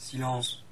[0.00, 0.62] Silence.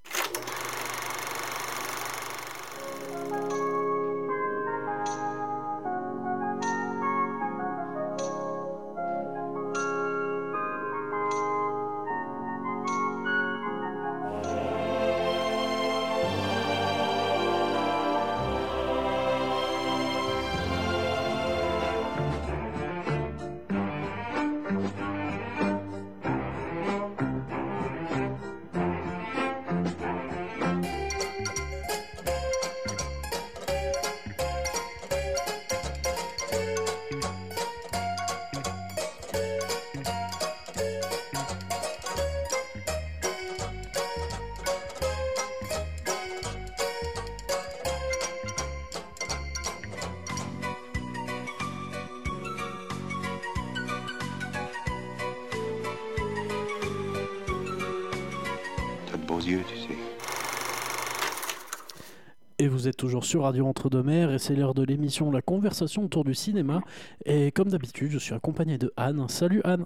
[62.88, 66.32] Vous êtes toujours sur Radio Entre-deux-Mers et c'est l'heure de l'émission La conversation autour du
[66.32, 66.80] cinéma.
[67.26, 69.28] Et comme d'habitude, je suis accompagné de Anne.
[69.28, 69.84] Salut Anne.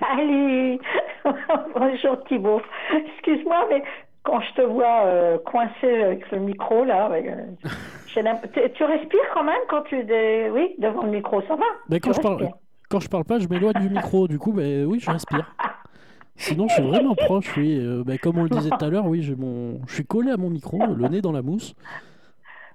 [0.00, 0.78] Salut
[1.74, 2.62] Bonjour Thibault.
[2.94, 3.82] Excuse-moi, mais
[4.22, 7.44] quand je te vois euh, coincé avec le micro, là, euh,
[8.06, 11.98] tu, respires quand même quand tu es oui, devant le micro, ça va?
[11.98, 12.48] Quand, je parle,
[12.88, 14.28] quand je parle pas, je m'éloigne du micro.
[14.28, 15.54] Du coup, ben, oui, je respire.
[16.36, 17.78] Sinon, je suis vraiment proche, oui.
[17.78, 19.80] Euh, ben, comme on le disait tout à l'heure, oui, j'ai mon...
[19.86, 21.74] je suis collé à mon micro, le nez dans la mousse.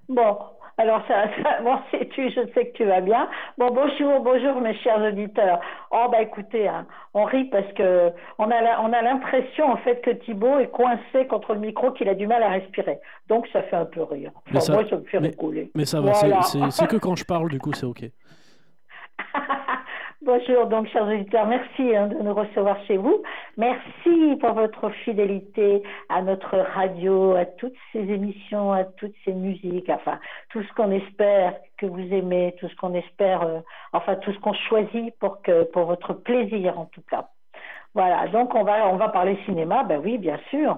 [0.09, 0.37] Bon,
[0.77, 3.29] alors ça, ça bon, c'est tu, je sais que tu vas bien.
[3.57, 5.59] Bon, bonjour, bonjour mes chers auditeurs.
[5.91, 9.77] Oh bah écoutez, hein, on rit parce que on a la- on a l'impression en
[9.77, 12.99] fait que Thibault est coincé contre le micro, qu'il a du mal à respirer.
[13.29, 14.31] Donc ça fait un peu rire.
[14.35, 15.71] Enfin, Mais ça- moi ça me fait mais- rigoler.
[15.75, 16.41] Mais ça va, Voilà.
[16.41, 18.03] c'est- c'est c'est que quand je parle, du coup, c'est ok.
[20.23, 23.23] Bonjour, donc, chers auditeurs, merci hein, de nous recevoir chez vous.
[23.57, 29.89] Merci pour votre fidélité à notre radio, à toutes ces émissions, à toutes ces musiques,
[29.89, 33.59] enfin, tout ce qu'on espère que vous aimez, tout ce qu'on espère, euh,
[33.93, 37.27] enfin, tout ce qu'on choisit pour, que, pour votre plaisir, en tout cas.
[37.95, 40.77] Voilà, donc, on va, on va parler cinéma, ben oui, bien sûr.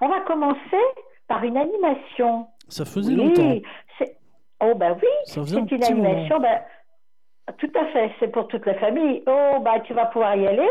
[0.00, 0.84] On va commencer
[1.26, 2.46] par une animation.
[2.68, 3.56] Ça faisait longtemps.
[3.98, 4.16] c'est-
[4.62, 5.40] Oh, ben oui, c'est
[5.72, 6.60] une animation, ben,
[7.58, 9.22] tout à fait, c'est pour toute la famille.
[9.26, 10.68] Oh, bah, tu vas pouvoir y aller,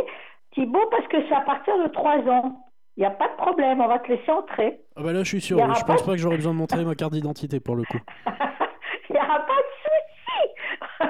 [0.54, 2.54] Thibaut, parce que c'est à partir de 3 ans.
[2.96, 4.80] Il n'y a pas de problème, on va te laisser entrer.
[4.96, 5.58] Ah bah là, je suis sûr.
[5.58, 7.98] Je pense pas- pas que j'aurais besoin de montrer ma carte d'identité pour le coup.
[9.10, 11.08] Il n'y aura pas de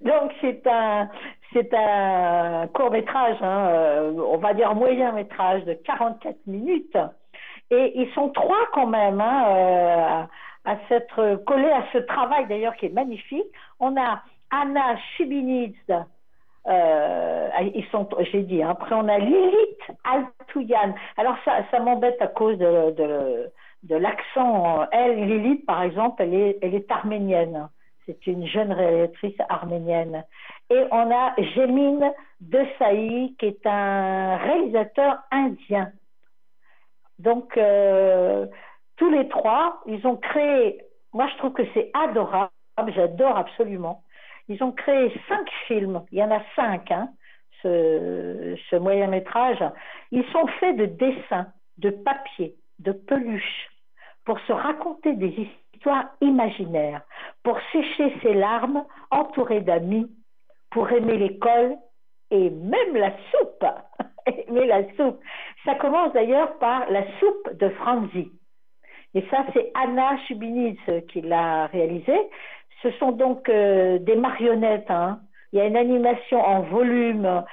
[0.00, 1.08] Donc, c'est un,
[1.52, 6.96] c'est un court métrage, on va dire moyen métrage de 44 minutes.
[7.70, 10.22] Et ils sont trois quand même hein, euh,
[10.64, 13.44] à s'être collés à ce travail d'ailleurs qui est magnifique.
[13.78, 15.74] On a Anna Chibinidze,
[16.66, 18.70] euh, ils sont, j'ai dit, hein.
[18.70, 20.94] après on a Lilith Altouyan.
[21.16, 23.50] Alors ça, ça m'embête à cause de, de,
[23.84, 24.86] de l'accent.
[24.92, 27.68] Elle, Lilith, par exemple, elle est, elle est arménienne.
[28.06, 30.24] C'est une jeune réalisatrice arménienne.
[30.68, 35.92] Et on a Jémine Desailly, qui est un réalisateur indien.
[37.18, 38.46] Donc, euh,
[38.96, 40.80] tous les trois, ils ont créé,
[41.12, 42.50] moi je trouve que c'est adorable,
[42.88, 44.02] j'adore absolument.
[44.50, 47.08] Ils ont créé cinq films, il y en a cinq, hein,
[47.62, 49.62] ce, moyen métrage.
[50.10, 51.46] Ils sont faits de dessins,
[51.78, 53.68] de papier, de peluches,
[54.24, 57.02] pour se raconter des histoires imaginaires,
[57.44, 60.10] pour sécher ses larmes entourées d'amis,
[60.70, 61.76] pour aimer l'école
[62.32, 63.66] et même la soupe.
[64.26, 65.20] aimer la soupe.
[65.64, 68.32] Ça commence d'ailleurs par la soupe de Franzi.
[69.14, 72.14] Et ça, c'est Anna Chubinitz qui l'a réalisé.
[72.82, 74.90] Ce sont donc euh, des marionnettes.
[74.90, 75.20] Hein.
[75.52, 77.44] Il y a une animation en volume.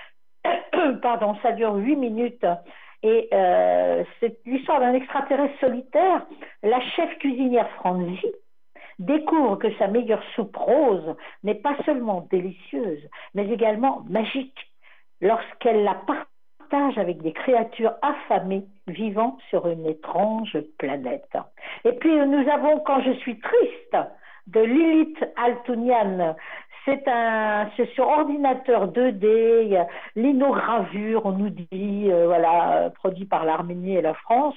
[1.02, 2.46] Pardon, ça dure huit minutes.
[3.04, 6.26] Et euh, c'est l'histoire d'un extraterrestre solitaire.
[6.64, 8.20] La chef cuisinière Franzi
[9.00, 14.72] découvre que sa meilleure soupe rose n'est pas seulement délicieuse, mais également magique
[15.22, 21.38] lorsqu'elle la partage avec des créatures affamées vivant sur une étrange planète.
[21.86, 23.98] Et puis nous avons Quand je suis triste
[24.48, 26.36] de Lilith Altounian.
[26.86, 33.26] C'est un, sur ordinateur 2D, il y a l'inogravure, on nous dit, euh, voilà, produit
[33.26, 34.56] par l'Arménie et la France.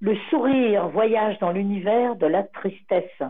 [0.00, 3.22] Le sourire voyage dans l'univers de la tristesse.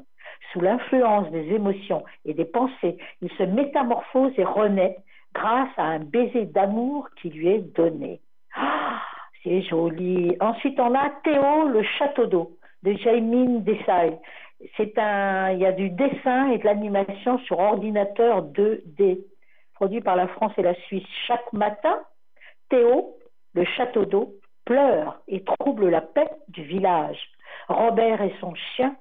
[0.52, 4.96] Sous l'influence des émotions et des pensées, il se métamorphose et renaît
[5.34, 8.20] grâce à un baiser d'amour qui lui est donné.
[8.56, 9.00] Ah,
[9.42, 10.36] c'est joli.
[10.40, 12.50] Ensuite, on a Théo, le château d'eau
[12.82, 14.18] de Jaimine Desai.
[14.76, 19.20] C'est un, il y a du dessin et de l'animation sur ordinateur 2D,
[19.74, 22.00] produit par la France et la Suisse chaque matin.
[22.68, 23.16] Théo,
[23.54, 24.34] le château d'eau,
[24.64, 27.18] pleure et trouble la paix du village.
[27.68, 28.96] Robert et son chien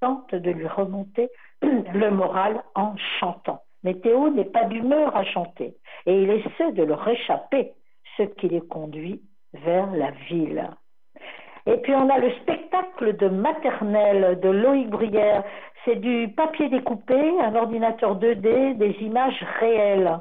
[0.00, 1.30] tentent de lui remonter
[1.62, 3.62] le moral en chantant.
[3.82, 5.76] Mais Théo n'est pas d'humeur à chanter
[6.06, 7.72] et il essaie de leur échapper,
[8.16, 10.70] ce qui les conduit vers la ville.
[11.66, 15.44] Et puis on a le spectacle de maternelle de Loïc Brière.
[15.84, 20.18] C'est du papier découpé, un ordinateur 2D, des images réelles.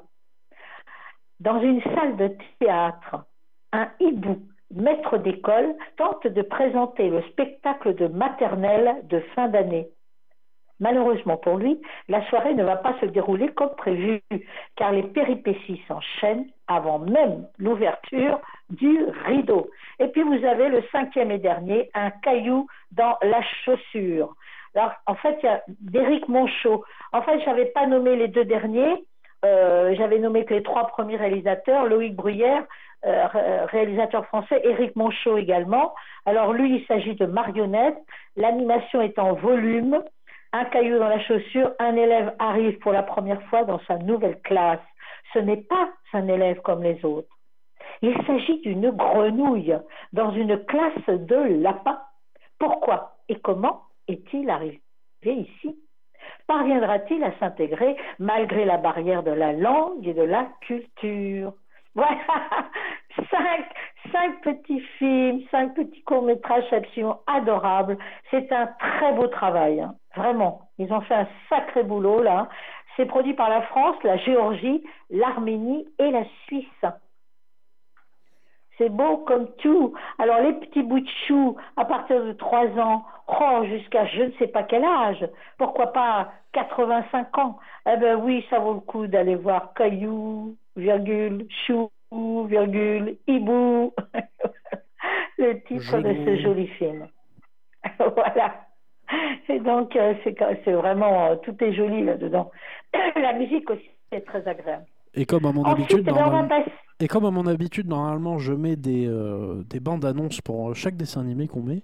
[1.39, 3.25] Dans une salle de théâtre,
[3.73, 4.39] un hibou,
[4.73, 9.89] maître d'école, tente de présenter le spectacle de maternelle de fin d'année.
[10.79, 14.21] Malheureusement pour lui, la soirée ne va pas se dérouler comme prévu,
[14.75, 18.39] car les péripéties s'enchaînent avant même l'ouverture
[18.73, 19.69] du rideau.
[19.99, 24.35] Et puis vous avez le cinquième et dernier, un caillou dans la chaussure.
[24.75, 26.83] Alors, en fait, il y a d'Éric Monchot.
[27.11, 29.05] En fait, je n'avais pas nommé les deux derniers.
[29.45, 32.63] Euh, j'avais nommé que les trois premiers réalisateurs, Loïc Bruyère,
[33.05, 35.93] euh, réalisateur français, Éric Monchot également.
[36.25, 37.99] Alors lui, il s'agit de marionnettes.
[38.35, 40.01] L'animation est en volume.
[40.53, 44.39] Un caillou dans la chaussure, un élève arrive pour la première fois dans sa nouvelle
[44.41, 44.79] classe.
[45.33, 47.27] Ce n'est pas un élève comme les autres.
[48.03, 49.77] Il s'agit d'une grenouille
[50.11, 52.01] dans une classe de lapins.
[52.59, 54.81] Pourquoi et comment est-il arrivé
[55.23, 55.79] ici?
[56.45, 61.53] Parviendra-t-il à s'intégrer malgré la barrière de la langue et de la culture?
[61.95, 62.17] Voilà,
[64.11, 67.97] cinq, petits films, cinq petits courts-métrages absolument adorables.
[68.31, 69.95] C'est un très beau travail, hein.
[70.13, 70.67] vraiment.
[70.77, 72.49] Ils ont fait un sacré boulot là.
[72.97, 76.85] C'est produit par la France, la Géorgie, l'Arménie et la Suisse.
[78.83, 79.93] C'est beau comme tout.
[80.19, 84.31] Alors les petits bouts de chou à partir de 3 ans, oh, jusqu'à je ne
[84.33, 85.25] sais pas quel âge,
[85.57, 87.59] pourquoi pas 85 ans,
[87.89, 93.93] eh ben oui, ça vaut le coup d'aller voir Caillou, virgule, chou, virgule, hibou,
[95.37, 97.07] le titre de ce joli film.
[97.99, 98.65] voilà.
[99.47, 102.51] Et donc, euh, c'est vraiment, euh, tout est joli là-dedans.
[103.15, 104.85] La musique aussi est très agréable.
[105.15, 106.05] Et comme à mon habitude,
[106.99, 110.95] et comme à mon habitude, normalement, je mets des, euh, des bandes annonces pour chaque
[110.95, 111.83] dessin animé qu'on met.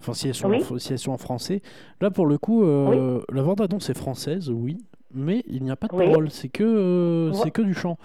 [0.00, 1.62] Enfin, si elles, sont en, si elles sont en français.
[2.00, 4.78] Là, pour le coup, la bande annonce est française, oui,
[5.14, 6.30] mais il n'y a pas de parole.
[6.30, 7.96] C'est que, c'est que du chant.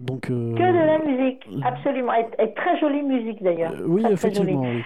[0.00, 2.12] Donc, Que de la musique, absolument.
[2.14, 3.74] Et, très jolie musique d'ailleurs.
[3.84, 4.62] oui, effectivement.
[4.62, 4.82] Oui.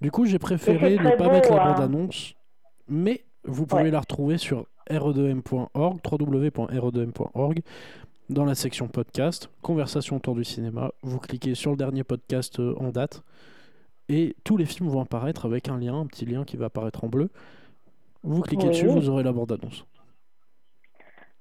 [0.00, 1.72] Du coup, j'ai préféré ne pas mettre la hein.
[1.72, 2.34] bande-annonce,
[2.88, 7.60] mais vous pouvez la retrouver sur re2m.org, www.re2m.org,
[8.30, 10.92] dans la section podcast, conversation autour du cinéma.
[11.02, 13.22] Vous cliquez sur le dernier podcast euh, en date,
[14.08, 17.04] et tous les films vont apparaître avec un lien, un petit lien qui va apparaître
[17.04, 17.30] en bleu.
[18.22, 19.86] Vous cliquez dessus, vous aurez la bande-annonce.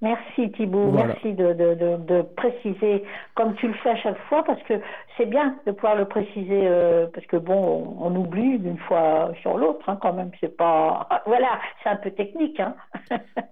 [0.02, 4.62] Merci Thibault, merci de, de, de, préciser comme tu le fais à chaque fois parce
[4.64, 4.74] que
[5.16, 9.58] c'est bien de pouvoir le préciser euh, parce que bon, on, oublie d'une fois sur
[9.58, 12.60] l'autre hein, quand même, c'est pas voilà, c'est un peu technique.
[12.60, 12.76] Hein.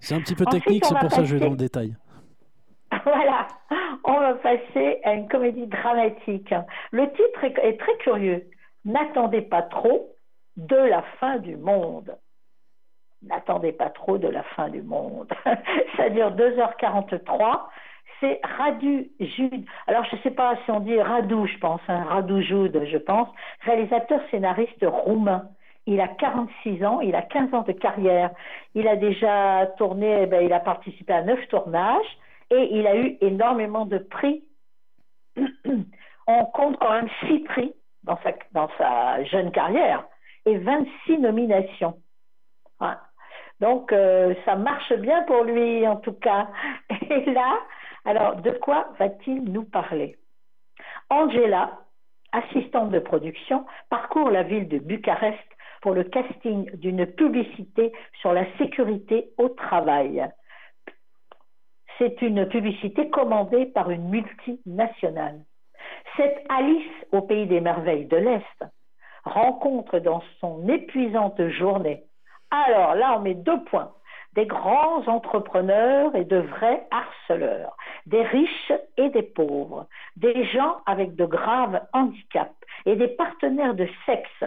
[0.00, 1.94] C'est un petit peu technique, c'est pour ça que je vais dans le détail.
[3.04, 3.48] Voilà,
[4.04, 6.54] on va passer à une comédie dramatique.
[6.92, 8.44] Le titre est très curieux.
[8.84, 10.14] N'attendez pas trop
[10.56, 12.16] de la fin du monde
[13.24, 15.32] n'attendez pas trop de la fin du monde.
[15.96, 17.60] ça dure 2h43.
[18.20, 19.64] C'est Radu Jude.
[19.86, 22.98] Alors, je ne sais pas si on dit Radu, je pense, hein, Radu Jude, je
[22.98, 23.28] pense.
[23.62, 25.48] Réalisateur scénariste roumain.
[25.86, 28.30] Il a 46 ans, il a 15 ans de carrière.
[28.76, 32.18] Il a déjà tourné, eh ben, il a participé à 9 tournages
[32.52, 34.44] et il a eu énormément de prix.
[36.26, 38.18] On compte quand même 6 prix dans
[38.78, 40.04] sa, jeune carrière
[40.44, 41.98] et 26 nominations.
[43.60, 46.48] Donc, euh, ça marche bien pour lui, en tout cas.
[47.10, 47.60] Et là,
[48.04, 50.16] alors, de quoi va-t-il nous parler?
[51.10, 51.78] Angela,
[52.32, 55.38] assistante de production, parcourt la ville de Bucarest
[55.80, 60.26] pour le casting d'une publicité sur la sécurité au travail.
[62.02, 65.38] C'est une publicité commandée par une multinationale.
[66.16, 68.64] Cette Alice au pays des merveilles de l'Est
[69.24, 72.02] rencontre dans son épuisante journée
[72.52, 73.92] alors là, on met deux points.
[74.34, 81.14] Des grands entrepreneurs et de vrais harceleurs, des riches et des pauvres, des gens avec
[81.16, 82.54] de graves handicaps
[82.84, 84.44] et des partenaires de sexe.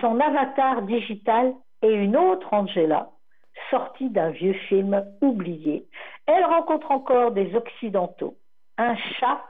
[0.00, 3.10] Son avatar digital est une autre Angela,
[3.70, 5.86] sortie d'un vieux film oublié.
[6.26, 8.36] Elle rencontre encore des Occidentaux,
[8.78, 9.42] un chat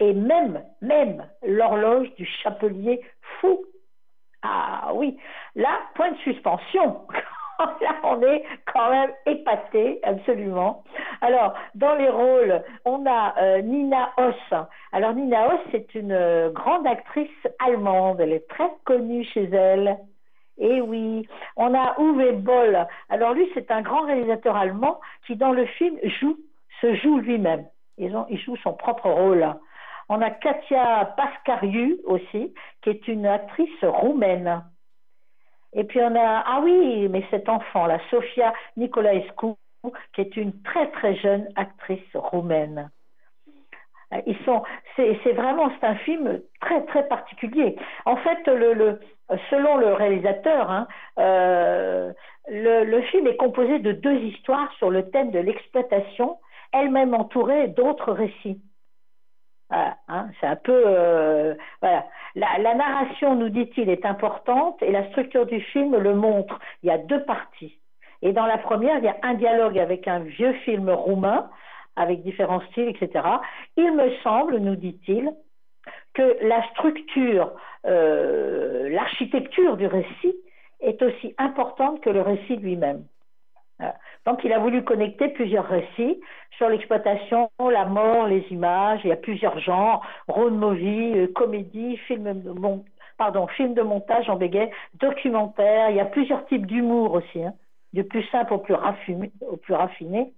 [0.00, 3.00] et même, même l'horloge du chapelier
[3.40, 3.64] fou
[4.44, 5.16] ah oui,
[5.54, 7.00] là, point de suspension.
[7.58, 10.84] là, on est quand même épaté, absolument.
[11.22, 14.66] Alors, dans les rôles, on a euh, Nina Hoss.
[14.92, 18.20] Alors, Nina Hoss, c'est une euh, grande actrice allemande.
[18.20, 19.98] Elle est très connue chez elle.
[20.58, 22.86] Et oui, on a Uwe Boll.
[23.08, 26.38] Alors lui, c'est un grand réalisateur allemand qui, dans le film, joue,
[26.80, 27.66] se joue lui-même.
[27.98, 29.46] Il joue son propre rôle.
[30.08, 34.64] On a Katia Pascariu aussi, qui est une actrice roumaine.
[35.72, 39.54] Et puis on a, ah oui, mais cet enfant, la Sofia Nicolaescu,
[40.14, 42.90] qui est une très très jeune actrice roumaine.
[44.14, 44.62] Euh, ils sont,
[44.96, 47.76] c'est vraiment, c'est un film très très particulier.
[48.04, 50.86] En fait, selon le réalisateur, hein,
[51.18, 52.12] euh,
[52.48, 56.38] le, le, film est composé de deux histoires sur le thème de l'exploitation,
[56.72, 58.60] elle-même entourée d'autres récits.
[59.70, 60.84] Hein, c'est un peu.
[60.86, 62.06] Euh, voilà.
[62.36, 66.60] La, la, narration, nous dit-il, est importante et la structure du film le montre.
[66.82, 67.78] Il y a deux parties.
[68.22, 71.50] Et dans la première, il y a un dialogue avec un vieux film roumain,
[71.96, 73.24] avec différents styles, etc.
[73.76, 75.32] Il me semble, nous dit-il,
[76.14, 77.52] que la structure,
[77.86, 80.34] euh, l'architecture du récit
[80.80, 83.04] est aussi importante que le récit lui-même.
[84.24, 86.20] Donc il a voulu connecter plusieurs récits
[86.56, 89.00] sur l'exploitation, la mort, les images.
[89.04, 92.52] Il y a plusieurs genres road movie, euh, comédie, film de,
[93.18, 95.90] pardon, de montage en béguet, documentaire.
[95.90, 97.54] Il y a plusieurs types d'humour aussi, hein,
[97.92, 98.74] du plus simple au plus
[99.74, 100.32] raffiné.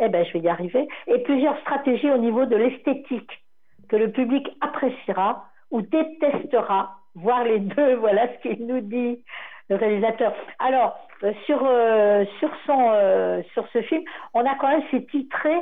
[0.00, 0.88] Eh ben, je vais y arriver.
[1.06, 3.42] Et plusieurs stratégies au niveau de l'esthétique
[3.88, 7.94] que le public appréciera ou détestera, voir les deux.
[8.00, 9.22] Voilà ce qu'il nous dit
[9.68, 10.32] le réalisateur.
[10.58, 14.02] Alors, euh, sur, euh, sur, son, euh, sur ce film,
[14.34, 15.54] on a quand même ces titré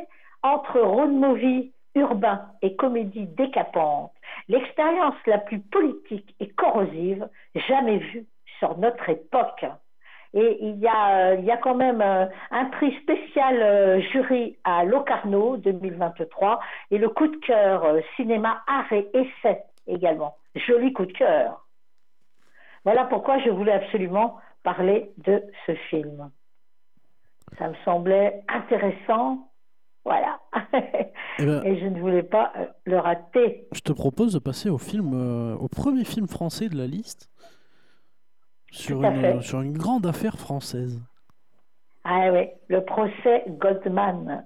[0.43, 4.12] entre road movie urbain et comédie décapante,
[4.49, 8.26] l'expérience la plus politique et corrosive jamais vue
[8.59, 9.64] sur notre époque.
[10.37, 15.57] Et il y a, il y a quand même un prix spécial jury à Locarno
[15.57, 17.85] 2023 et le coup de cœur
[18.16, 20.37] cinéma art et essai également.
[20.55, 21.66] Joli coup de cœur.
[22.85, 26.31] Voilà pourquoi je voulais absolument parler de ce film.
[27.59, 29.49] Ça me semblait intéressant.
[30.05, 30.38] Voilà.
[31.38, 33.66] Eh ben, Et, je ne voulais pas euh, le rater.
[33.73, 37.28] Je te propose de passer au film, euh, au premier film français de la liste,
[38.70, 41.00] sur une, sur une grande affaire française.
[42.04, 44.44] Ah oui, le procès Goldman.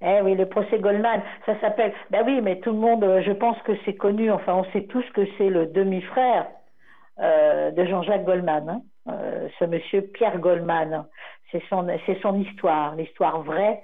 [0.00, 1.92] Eh oui, le procès Goldman, ça s'appelle.
[2.10, 4.30] Ben oui, mais tout le monde, euh, je pense que c'est connu.
[4.30, 6.46] Enfin, on sait tous que c'est le demi-frère
[7.18, 8.82] euh, de Jean-Jacques Goldman, hein.
[9.08, 11.04] euh, ce monsieur Pierre Goldman.
[11.50, 13.82] C'est son, c'est son histoire, l'histoire vraie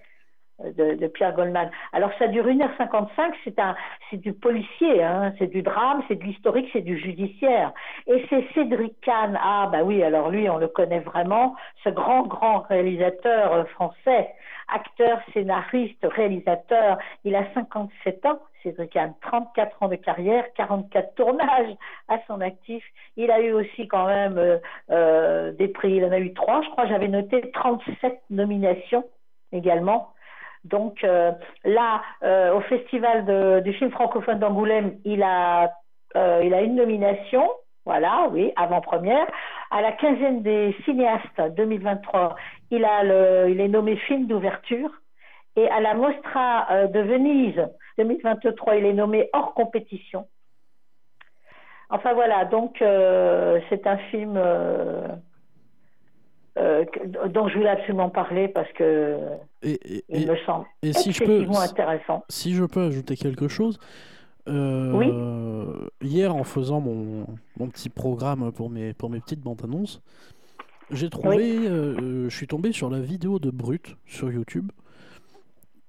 [0.63, 1.71] de, de, Pierre Goldman.
[1.93, 3.75] Alors ça dure 1h55, c'est un,
[4.11, 7.73] c'est du policier, hein, c'est du drame, c'est de l'historique, c'est du judiciaire.
[8.07, 12.23] Et c'est Cédric Kahn, ah bah oui, alors lui on le connaît vraiment, ce grand
[12.23, 14.31] grand réalisateur euh, français,
[14.69, 21.75] acteur, scénariste, réalisateur, il a 57 ans, Cédric Kahn, 34 ans de carrière, 44 tournages
[22.09, 22.83] à son actif.
[23.17, 24.59] Il a eu aussi quand même euh,
[24.91, 29.05] euh, des prix, il en a eu trois, je crois, j'avais noté 37 nominations
[29.53, 30.14] également.
[30.65, 31.33] Donc euh,
[31.65, 32.03] là,
[32.55, 35.73] au festival du film francophone d'Angoulême, il a,
[36.15, 37.51] il a une nomination.
[37.85, 39.27] Voilà, oui, avant-première.
[39.71, 42.35] À la quinzaine des cinéastes 2023,
[42.71, 44.91] il, a il est nommé film d'ouverture.
[45.57, 47.63] Et à la Mostra de Venise
[47.99, 50.27] 2023, il est nommé hors compétition.
[51.91, 55.07] Enfin voilà, donc euh, c'est un film euh,
[56.57, 56.85] euh,
[57.29, 59.19] dont je voulais absolument parler parce que
[59.63, 62.25] il me semble et si je peux, intéressant.
[62.29, 63.79] Si je peux ajouter quelque chose,
[64.47, 65.11] oui
[66.03, 67.27] hier en faisant mon,
[67.59, 70.03] mon, petit programme pour mes, pour mes petites bandes annonces,
[70.91, 74.71] j'ai trouvé, je suis tombé sur la vidéo de Brut sur YouTube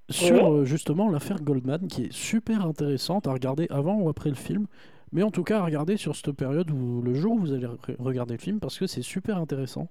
[0.10, 4.36] sur euh, justement l'affaire Goldman, qui est super intéressante à regarder avant ou après le
[4.36, 4.68] film.
[5.12, 7.68] Mais en tout cas, à regarder sur cette période où le jour où vous allez
[8.00, 9.88] regarder le film, parce que c'est super intéressant.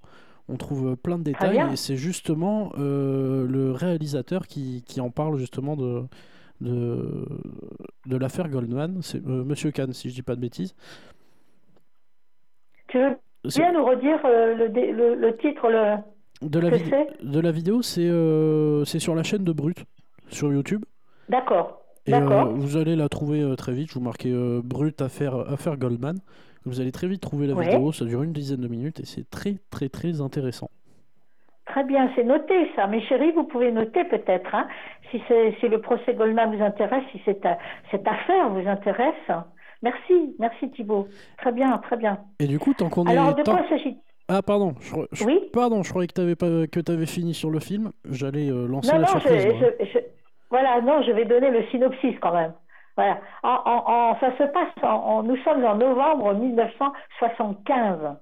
[0.49, 5.11] On trouve euh, plein de détails et c'est justement euh, le réalisateur qui, qui, en
[5.11, 6.03] parle justement de,
[6.61, 7.25] de,
[8.07, 9.01] de l'affaire Goldman.
[9.03, 10.75] C'est Monsieur Kahn, si je dis pas de bêtises.
[12.89, 13.17] Tu veux
[13.57, 15.97] bien nous redire le, le, le, titre le...
[16.43, 19.85] De la, de la vidéo, c'est sur la chaîne de Brut
[20.29, 20.85] sur YouTube.
[21.29, 21.85] D'accord.
[22.07, 23.89] Et euh, vous allez la trouver euh, très vite.
[23.89, 26.19] Je vous marquez euh, Brut affaire, affaire Goldman.
[26.67, 27.93] Vous allez très vite trouver la vidéo.
[27.93, 30.71] Ça dure une dizaine de minutes et c'est très, très, très intéressant.
[31.67, 32.87] Très bien, c'est noté ça.
[32.87, 34.69] Mes chéris, vous pouvez noter peut-être, hein,
[35.11, 35.21] si,
[35.61, 37.47] si le procès Goldman vous intéresse, si cette,
[37.91, 39.31] cette affaire vous intéresse.
[39.83, 41.09] Merci, merci Thibault.
[41.39, 42.19] Très bien, très bien.
[42.39, 43.13] Et du coup, tant qu'on est.
[43.13, 43.97] Alors, de quoi s'agit
[44.29, 45.41] Ah pardon, je, oui?
[45.53, 47.93] pardon, je croyais que tu avais pas que avais fini sur le film.
[48.11, 49.47] J'allais euh, lancer la surprise.
[50.51, 52.53] voilà, non, je vais donner le synopsis quand même.
[52.97, 53.19] Voilà.
[53.43, 58.17] En, ça se passe, en, nous sommes en novembre 1975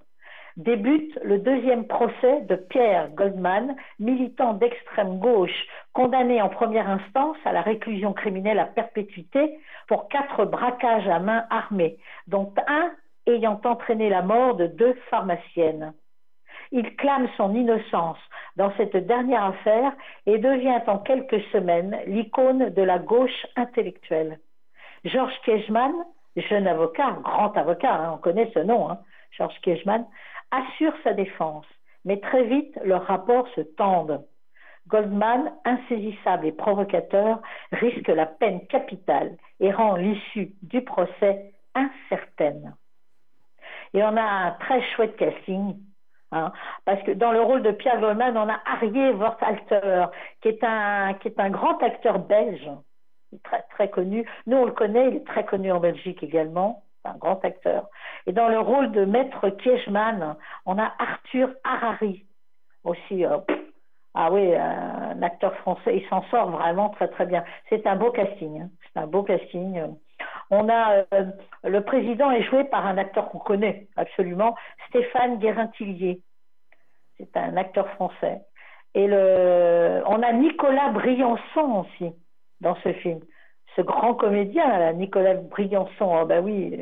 [0.57, 7.52] débute le deuxième procès de Pierre Goldman, militant d'extrême gauche, condamné en première instance à
[7.52, 12.91] la réclusion criminelle à perpétuité pour quatre braquages à main armée, dont un
[13.26, 15.93] ayant entraîné la mort de deux pharmaciennes.
[16.71, 18.19] Il clame son innocence
[18.57, 19.93] dans cette dernière affaire
[20.26, 24.38] et devient en quelques semaines l'icône de la gauche intellectuelle.
[25.05, 25.93] Georges Kiechman,
[26.37, 28.99] jeune avocat, grand avocat, hein, on connaît ce nom, hein,
[29.33, 30.07] Georges Kiechman,
[30.51, 31.67] assure sa défense,
[32.05, 34.25] mais très vite leurs rapports se tendent.
[34.89, 37.41] Goldman, insaisissable et provocateur,
[37.73, 42.75] risque la peine capitale et rend l'issue du procès incertaine.
[43.95, 45.77] Et on a un très chouette casting,
[46.33, 46.53] hein,
[46.85, 50.07] parce que dans le rôle de Pierre Goldman, on a Arié Wortalter,
[50.41, 52.69] qui est un, qui est un grand acteur belge,
[53.41, 54.29] très, très connu.
[54.47, 57.89] Nous, on le connaît, il est très connu en Belgique également un grand acteur.
[58.27, 60.37] Et dans le rôle de Maître Kiechman,
[60.67, 62.25] on a Arthur Harari,
[62.85, 63.25] aussi.
[63.25, 63.39] Euh,
[64.15, 67.45] ah oui, un acteur français, il s'en sort vraiment très très bien.
[67.71, 68.61] C'est un beau casting.
[68.61, 68.71] Hein.
[68.93, 69.81] C'est un beau casting.
[70.51, 71.25] On a euh,
[71.65, 74.55] le président est joué par un acteur qu'on connaît absolument,
[74.89, 76.21] Stéphane Guérin-Tillier.
[77.17, 78.43] C'est un acteur français.
[78.95, 82.12] Et le, on a Nicolas Briançon aussi
[82.62, 83.21] dans ce film
[83.76, 86.21] ce grand comédien, Nicolas Briançon.
[86.23, 86.78] Oh, ben oui,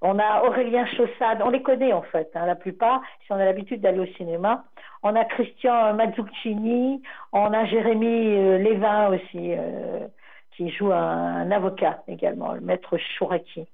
[0.00, 3.44] on a Aurélien Chaussade, on les connaît en fait, hein, la plupart, si on a
[3.44, 4.64] l'habitude d'aller au cinéma.
[5.02, 10.06] On a Christian Mazzuccini, on a Jérémy euh, Lévin aussi, euh,
[10.52, 13.66] qui joue un, avocat également, le maître Chouraki.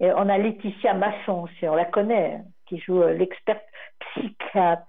[0.00, 3.64] Et on a Laetitia Masson aussi, on la connaît, qui joue euh, l'experte
[4.00, 4.82] psychiatre.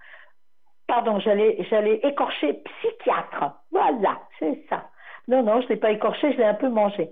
[0.86, 3.54] Pardon, j'allais écorcher psychiatre.
[3.70, 4.84] Voilà, c'est ça.
[5.28, 7.10] Non, non, je ne l'ai pas écorché, je l'ai un peu mangé.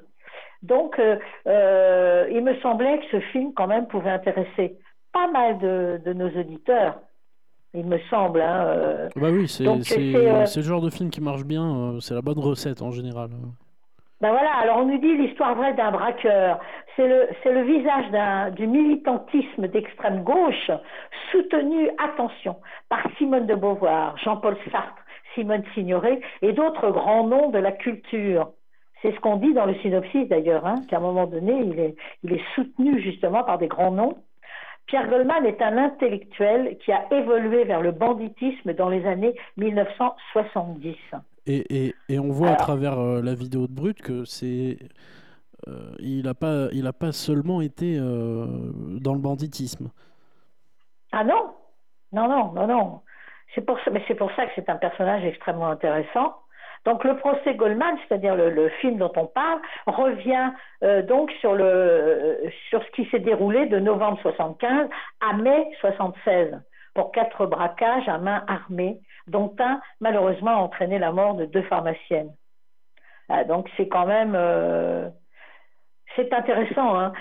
[0.63, 1.17] Donc, euh,
[1.49, 4.77] euh, il me semblait que ce film, quand même, pouvait intéresser
[5.13, 7.01] pas mal de, nos auditeurs.
[7.75, 8.41] Il me semble.
[8.41, 9.09] Hein, euh.
[9.17, 11.97] Bah oui, c'est le genre de film qui marche bien.
[12.01, 13.31] c'est la bonne recette en général.
[14.21, 16.61] Ben voilà, alors on nous dit l'histoire vraie d'un braqueur.
[16.95, 20.71] C'est le, c'est le visage du militantisme d'extrême gauche,
[21.33, 22.57] soutenu, attention,
[22.89, 25.02] par Simone de Beauvoir, Jean-Paul Sartre,
[25.35, 28.53] Simone Signoret et d'autres grands noms de la culture.
[29.01, 31.97] C'est ce qu'on dit dans le synopsis d'ailleurs, hein, qu'à un moment donné, il est,
[32.23, 34.17] il est soutenu justement par des grands noms.
[34.87, 40.97] Pierre Goldman est un intellectuel qui a évolué vers le banditisme dans les années 1970.
[41.47, 44.79] Et, et, et on voit à travers euh, la vidéo de Brut que c'est
[45.69, 48.47] euh, il n'a pas, il a pas seulement été euh,
[49.01, 49.91] dans le banditisme.
[51.13, 51.55] Ah non?
[52.13, 53.01] Non, non, non, non.
[53.55, 56.35] C'est pour, ça, mais c'est pour ça que c'est un personnage extrêmement intéressant.
[56.85, 60.51] Donc le procès Goldman, c'est-à-dire le, film dont on parle, revient
[60.83, 64.89] euh, donc sur, le, sur ce qui s'est déroulé de novembre 75
[65.21, 66.61] à mai 76
[66.95, 71.63] pour quatre braquages à main armée, dont un malheureusement a entraîné la mort de deux
[71.63, 72.35] pharmaciennes.
[73.29, 75.09] Ah, donc c'est quand même euh,
[76.17, 76.99] c'est intéressant.
[76.99, 77.13] Hein.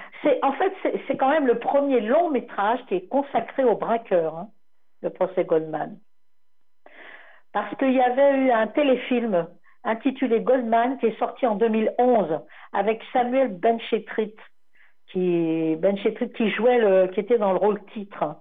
[0.41, 0.73] En fait
[1.07, 4.47] c'est, quand même le premier long métrage qui est consacré aux braqueurs, hein,
[5.03, 5.97] le procès Goldman
[7.53, 9.47] parce qu'il y avait eu un téléfilm
[9.83, 12.39] intitulé Goldman qui est sorti en 2011
[12.73, 14.35] avec Samuel Benchetrit
[15.07, 18.35] qui Benchetrit qui jouait le, qui était dans le rôle titre.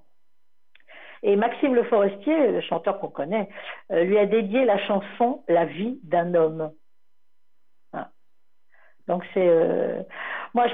[1.23, 3.49] Et Maxime Le Forestier, le chanteur qu'on connaît,
[3.90, 6.70] euh, lui a dédié la chanson La vie d'un homme.
[9.11, 10.03] Donc c'est euh,
[10.55, 10.66] moi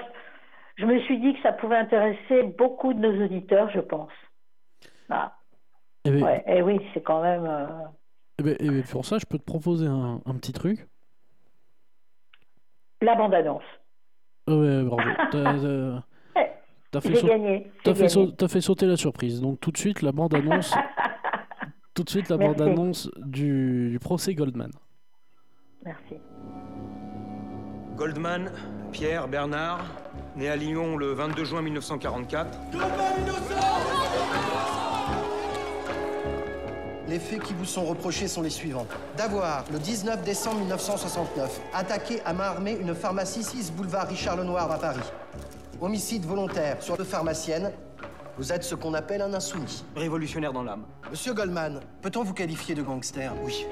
[0.76, 4.12] je, me suis dit que ça pouvait intéresser beaucoup de nos auditeurs, je pense.
[5.08, 5.32] Ah.
[6.04, 6.22] Et, oui.
[6.46, 7.46] et oui, c'est quand même.
[7.46, 7.66] Euh,
[8.38, 10.86] et, eh ben, eh ben, pour ça, je peux te proposer un, petit truc.
[13.00, 13.62] La bande-annonce.
[14.48, 15.02] ouais, bravo.
[16.92, 17.70] T'as, fait, gagné.
[17.84, 19.40] T'as, fait, fait, sauter la surprise.
[19.40, 20.74] Donc tout de suite, la bande-annonce.
[21.94, 24.70] tout de suite, la bande-annonce du, du procès Goldman.
[25.84, 26.16] Merci.
[27.96, 28.50] Goldman,
[28.92, 29.84] Pierre Bernard,
[30.36, 32.58] né à Lyon le 22 juin 1944.
[37.08, 38.86] Les faits qui vous sont reprochés sont les suivants.
[39.16, 44.70] D'avoir, le 19 décembre 1969, attaqué à main armée une pharmacie 6 boulevard Richard Lenoir
[44.72, 45.08] à Paris.
[45.80, 47.70] Homicide volontaire sur deux pharmaciennes.
[48.36, 49.84] Vous êtes ce qu'on appelle un insoumis.
[49.94, 50.84] Révolutionnaire dans l'âme.
[51.08, 53.32] Monsieur Goldman, peut-on vous qualifier de gangster?
[53.44, 53.66] Oui.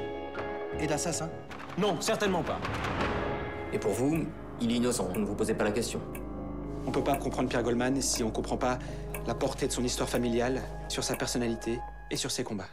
[0.79, 1.29] Et d'assassin?
[1.77, 2.59] Non, certainement pas.
[3.73, 4.27] Et pour vous,
[4.61, 6.01] il est innocent, ne vous posez pas la question.
[6.87, 8.79] On peut pas comprendre Pierre Goldman si on comprend pas
[9.27, 12.69] la portée de son histoire familiale, sur sa personnalité et sur ses combats.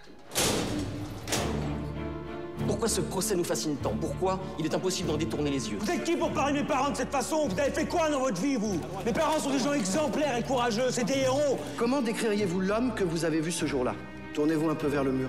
[2.71, 5.91] Pourquoi ce procès nous fascine tant Pourquoi il est impossible d'en détourner les yeux Vous
[5.91, 8.21] êtes qui pour parler de mes parents de cette façon Vous avez fait quoi dans
[8.21, 8.79] votre vie, vous?
[9.05, 11.59] Mes parents sont des gens exemplaires et courageux, c'est des héros.
[11.75, 13.93] Comment décririez-vous l'homme que vous avez vu ce jour-là?
[14.33, 15.27] Tournez-vous un peu vers le mur.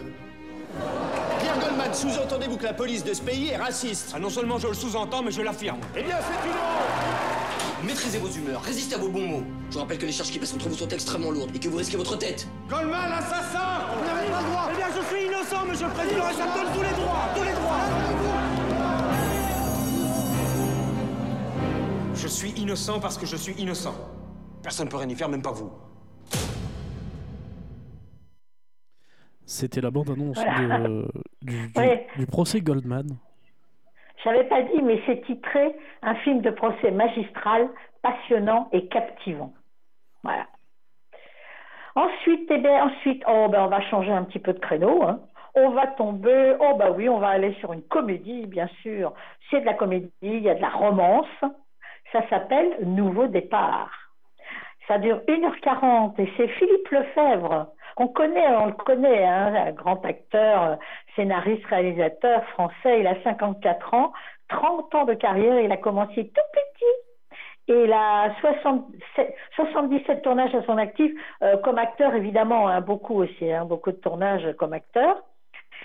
[1.41, 4.13] Pierre Goldman, sous-entendez-vous que la police de ce pays est raciste?
[4.15, 5.81] Ah, non seulement je le sous-entends, mais je l'affirme.
[5.97, 7.42] Eh bien, c'est une honte
[7.85, 9.43] Maîtrisez vos humeurs, résistez à vos bons mots.
[9.69, 11.69] Je vous rappelle que les charges qui pèsent contre vous sont extrêmement lourdes et que
[11.69, 12.47] vous risquez votre tête.
[12.69, 16.29] Goldman, assassin Vous n'avez pas le droit Eh bien, je suis innocent, monsieur le président,
[16.31, 17.81] et ça me donne tous les droits Tous les droits
[22.15, 23.95] Je suis innocent parce que je suis innocent.
[24.63, 25.73] Personne ne peut rien y faire, même pas vous.
[29.45, 30.79] C'était la bande-annonce Voilà.
[30.89, 31.09] de-
[31.43, 32.07] du, du- Ouais.
[32.17, 33.19] du procès Goldman.
[34.25, 37.69] J'avais pas dit, mais c'est titré un film de procès magistral,
[38.03, 39.53] passionnant et captivant.
[40.23, 40.47] Voilà.
[41.95, 45.03] Ensuite, eh bien, ensuite, oh ben on va changer un petit peu de créneau.
[45.03, 45.21] hein.
[45.55, 49.13] On va tomber, oh bah oui, on va aller sur une comédie, bien sûr.
[49.51, 51.27] C'est de la comédie, il y a de la romance.
[52.13, 53.91] Ça s'appelle Nouveau départ.
[54.89, 57.67] Ça dure 1h40 et c'est Philippe Lefebvre.
[57.97, 60.77] On connaît, on le connaît, hein, un grand acteur, euh,
[61.15, 63.01] scénariste, réalisateur français.
[63.01, 64.13] Il a 54 ans,
[64.49, 65.61] 30 ans de carrière.
[65.61, 67.13] Il a commencé tout petit.
[67.69, 73.15] Et il a 67, 77 tournages à son actif, euh, comme acteur évidemment, hein, beaucoup
[73.15, 75.23] aussi, hein, beaucoup de tournages comme acteur.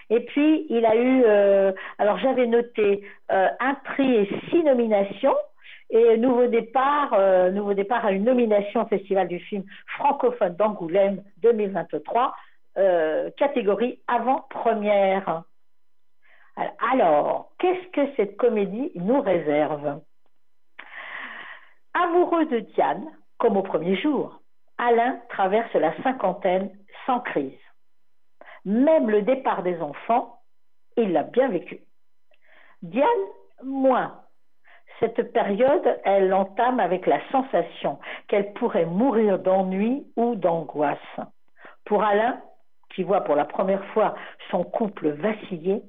[0.10, 5.36] Et puis il a eu, euh, alors j'avais noté euh, un prix et six nominations.
[5.90, 11.24] Et Nouveau Départ, euh, Nouveau Départ a une nomination au Festival du film francophone d'Angoulême
[11.38, 12.36] 2023,
[12.78, 15.44] euh, catégorie avant-première.
[16.92, 20.02] Alors, qu'est-ce que cette comédie nous réserve?
[21.94, 23.06] Amoureux de Diane,
[23.38, 24.42] comme au premier jour,
[24.78, 26.72] Alain traverse la cinquantaine
[27.06, 27.58] sans crise.
[28.66, 30.42] Même le départ des enfants,
[30.98, 31.80] il l'a bien vécu.
[32.82, 33.08] Diane,
[33.64, 34.22] moins.
[35.00, 40.98] Cette période, elle l'entame avec la sensation qu'elle pourrait mourir d'ennui ou d'angoisse.
[41.86, 42.42] Pour Alain,
[42.96, 44.16] qui voit pour la première fois
[44.50, 45.84] son couple vaciller,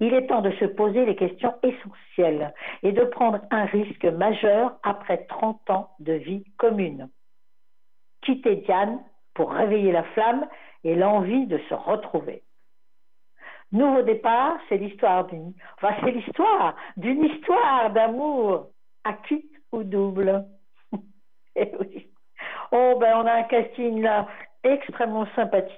[0.00, 4.76] il est temps de se poser les questions essentielles et de prendre un risque majeur
[4.82, 7.08] après 30 ans de vie commune.
[8.22, 9.00] Quitter Diane
[9.34, 10.46] pour réveiller la flamme
[10.84, 12.42] et l'envie de se retrouver.
[13.72, 18.68] Nouveau départ, c'est l'histoire d'une, enfin, c'est l'histoire d'une histoire d'amour
[19.28, 20.44] quitte ou double.
[21.56, 22.08] Eh oui.
[22.72, 24.26] Oh ben on a un casting là
[24.64, 25.76] extrêmement sympathique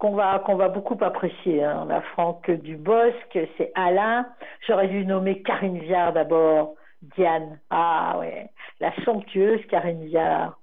[0.00, 1.64] qu'on va qu'on va beaucoup apprécier.
[1.64, 1.84] hein.
[1.86, 4.26] On a Franck Dubosc, c'est Alain.
[4.66, 7.60] J'aurais dû nommer Karine Viard d'abord, Diane.
[7.70, 10.59] Ah ouais, la somptueuse Karine Viard.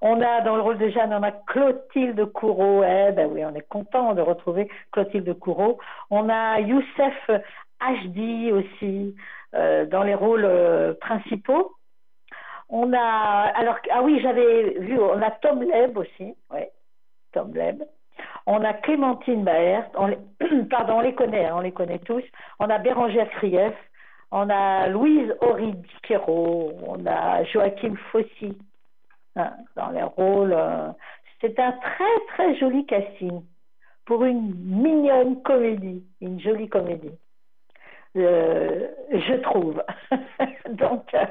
[0.00, 2.82] On a dans le rôle de Jeanne, on a Clotilde Courreau.
[2.84, 5.78] Eh ben oui, on est content de retrouver Clotilde Courreau.
[6.10, 7.30] On a Youssef
[7.80, 9.14] Hdi aussi
[9.54, 11.76] euh, dans les rôles euh, principaux.
[12.68, 16.70] On a alors ah oui, j'avais vu, on a Tom Leb aussi, ouais,
[17.32, 17.82] Tom Leb.
[18.46, 19.90] On a Clémentine Baert,
[20.70, 22.22] pardon, on les connaît, hein, on les connaît tous.
[22.58, 23.74] On a Bérangère Krief,
[24.30, 28.58] on a Louise Oridiquero, on a Joachim Fossi
[29.76, 30.52] dans les rôles.
[30.52, 30.90] euh,
[31.40, 33.42] C'est un très très joli casting
[34.06, 37.12] pour une mignonne comédie, une jolie comédie.
[38.16, 39.82] Euh, je trouve.
[40.70, 41.24] Donc, euh,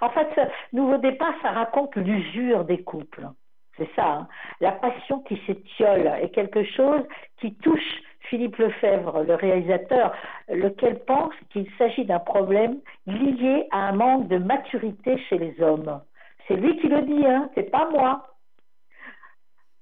[0.00, 3.26] en fait, ce nouveau départ, ça raconte l'usure des couples.
[3.76, 4.12] C'est ça.
[4.12, 4.28] hein.
[4.60, 7.02] La passion qui s'étiole est quelque chose
[7.38, 10.14] qui touche Philippe Lefebvre, le réalisateur,
[10.48, 16.00] lequel pense qu'il s'agit d'un problème lié à un manque de maturité chez les hommes.
[16.48, 18.00] C'est lui qui le dit, hein, c'est pas moi.
[18.02, 18.26] Moi-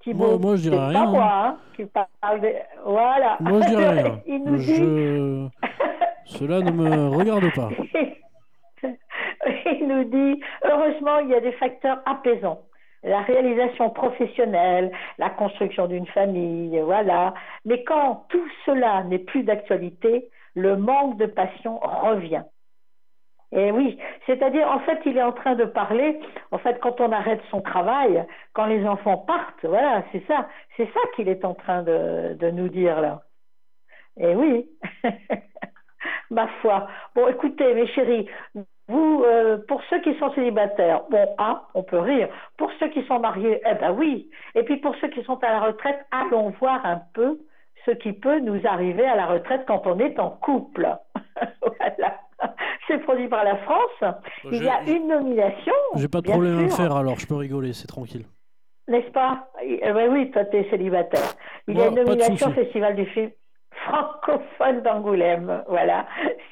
[0.03, 2.53] Thibaut, moi, je dirais c'est rien, pas moi hein, qui parle de-
[2.85, 3.37] Voilà.
[3.39, 4.19] Moi, je dirais rien.
[4.25, 4.75] Il nous dit.
[4.75, 5.47] Je...
[6.25, 7.69] Cela ne me regarde pas.
[9.65, 12.61] Il nous dit, heureusement, il y a des facteurs apaisants.
[13.03, 17.33] La réalisation professionnelle, la construction d'une famille, voilà.
[17.65, 22.43] Mais quand tout cela n'est plus d'actualité, le manque de passion revient.
[23.53, 26.19] Et oui, c'est-à-dire, en fait, il est en train de parler,
[26.51, 30.85] en fait, quand on arrête son travail, quand les enfants partent, voilà, c'est ça, c'est
[30.93, 33.23] ça qu'il est en train de, nous dire là.
[34.17, 34.69] Et oui,
[36.29, 36.87] ma foi.
[37.13, 38.29] Bon, écoutez, mes chéris,
[38.87, 42.29] vous, euh, pour ceux qui sont célibataires, bon, ah, on peut rire.
[42.57, 44.29] Pour ceux qui sont mariés, eh ben oui.
[44.55, 47.39] Et puis pour ceux qui sont à la retraite, allons voir un peu
[47.85, 50.87] ce qui peut nous arriver à la retraite quand on est en couple.
[52.91, 54.13] C'est produit par la France.
[54.51, 55.73] Il y a une nomination.
[55.95, 58.25] J'ai pas de problème à faire alors, je peux rigoler, c'est tranquille.
[58.89, 59.47] N'est-ce pas?
[59.63, 61.33] Eh ben Oui, toi, tu es célibataire.
[61.67, 63.31] Il y a une nomination au Festival du film
[63.85, 65.63] francophone d'Angoulême.
[65.67, 66.05] Voilà.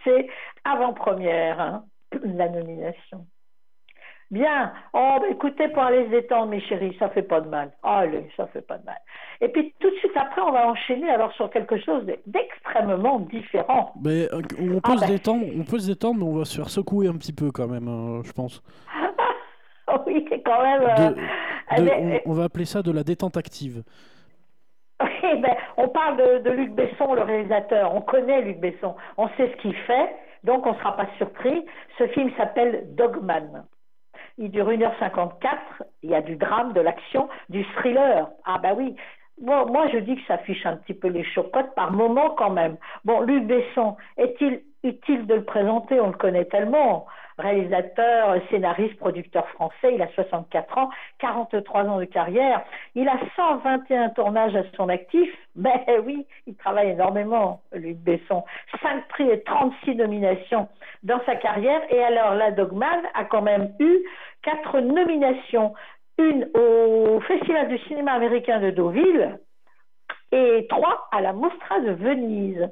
[0.04, 0.28] C'est
[0.63, 1.84] avant-première, hein,
[2.23, 3.25] la nomination.
[4.31, 4.71] Bien.
[4.93, 7.71] Oh, bah, écoutez, pour aller se détendre, mes chéris, ça fait pas de mal.
[7.81, 8.99] Allez, ça fait pas de mal.
[9.41, 13.93] Et puis tout de suite après, on va enchaîner alors sur quelque chose d'extrêmement différent.
[14.03, 15.07] Mais euh, on peut ah, se ben.
[15.07, 17.67] détendre, on peut se détendre, mais on va se faire secouer un petit peu quand
[17.67, 18.61] même, euh, je pense.
[20.05, 20.83] oui, quand même.
[20.83, 23.83] Euh, on, on, va appeler ça de la détente active.
[25.01, 27.93] Oui, ben, on parle de, de, Luc Besson, le réalisateur.
[27.95, 28.95] On connaît Luc Besson.
[29.17, 31.65] On sait ce qu'il fait, donc on ne sera pas surpris.
[31.97, 33.63] Ce film s'appelle Dogman.
[34.39, 35.58] Il dure 1h54.
[36.02, 38.30] Il y a du drame, de l'action, du thriller.
[38.45, 38.95] Ah bah oui.
[39.41, 42.78] Moi, je dis que ça affiche un petit peu les chocottes par moment quand même.
[43.06, 45.99] Bon, Luc Besson, est-il utile de le présenter?
[45.99, 47.06] On le connaît tellement
[47.39, 49.93] réalisateur, scénariste, producteur français.
[49.93, 52.63] Il a 64 ans, 43 ans de carrière.
[52.95, 55.30] Il a 121 tournages à son actif.
[55.56, 58.45] Ben oui, il travaille énormément, Luc Besson.
[58.82, 60.69] 5 prix et 36 nominations
[61.04, 61.82] dans sa carrière.
[61.89, 63.97] Et alors, la Dogman a quand même eu
[64.43, 65.73] 4 nominations.
[66.17, 69.39] Une au Festival du cinéma américain de Deauville
[70.32, 72.69] et trois à la Mostra de Venise.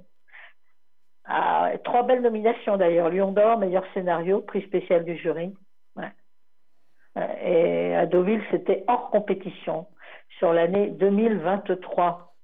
[1.28, 3.10] Ah, trois belles nominations d'ailleurs.
[3.10, 5.54] Lion d'Or, meilleur scénario, prix spécial du jury.
[7.44, 9.88] Et à Deauville, c'était hors compétition
[10.38, 12.36] sur l'année 2023.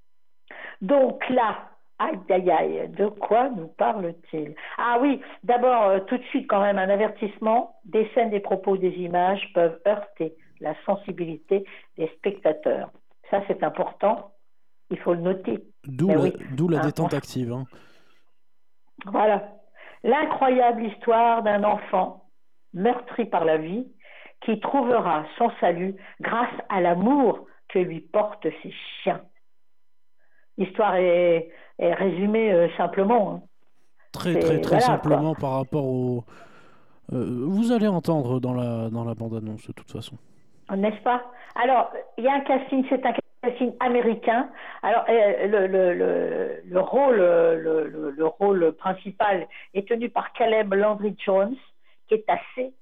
[0.80, 1.68] Donc là,
[1.98, 4.54] aïe aïe aïe, de quoi nous parle-t-il?
[4.78, 7.76] Ah oui, d'abord, euh, tout de suite quand même un avertissement.
[7.84, 11.64] Des scènes, des propos, des images peuvent heurter la sensibilité
[11.96, 12.90] des spectateurs.
[13.30, 14.32] Ça, c'est important.
[14.90, 15.64] Il faut le noter.
[15.86, 17.52] D'où la, la, détente active.
[17.52, 17.64] Hein.
[19.06, 19.48] Voilà.
[20.02, 22.24] L'incroyable histoire d'un enfant
[22.72, 23.86] meurtri par la vie
[24.44, 29.22] qui trouvera son salut grâce à l'amour que lui portent ses chiens.
[30.58, 33.34] L'histoire est, résumée euh, simplement.
[33.34, 33.42] Hein.
[34.12, 36.24] Très très très simplement par rapport au.
[37.12, 40.16] Euh, vous allez entendre dans la dans la bande annonce de toute façon.
[40.70, 41.22] N'est-ce pas?
[41.56, 43.12] Alors il y a un casting, c'est un
[43.52, 44.48] film américain.
[44.82, 51.16] Alors, euh, le, le, le, rôle, le, le, rôle principal est tenu par Caleb Landry
[51.24, 51.56] Jones,
[52.08, 52.72] qui est assez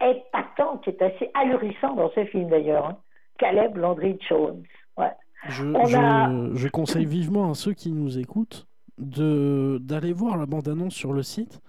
[0.00, 2.86] épatant, qui est assez ahurissant dans ce film d'ailleurs.
[2.86, 2.98] Hein.
[3.38, 4.62] Caleb Landry Jones.
[4.96, 5.12] Ouais.
[5.48, 8.66] Je, je, je, conseille vivement à ceux qui nous écoutent
[8.98, 11.60] de d'aller voir la bande-annonce sur le site.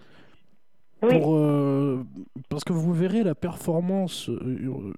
[1.09, 2.03] Pour, euh,
[2.49, 4.93] parce que vous verrez la performance euh,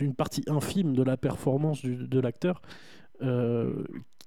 [0.00, 2.60] une partie infime de la performance de l'acteur
[3.22, 3.84] euh,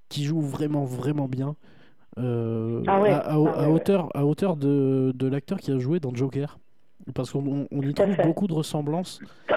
[0.10, 1.56] qui joue vraiment vraiment bien.
[2.18, 6.58] Euh, ah à, ah hauteur, à hauteur de, de l'acteur qui a joué dans Joker.
[7.16, 9.22] Parce qu'on on y trouve beaucoup de ressemblances.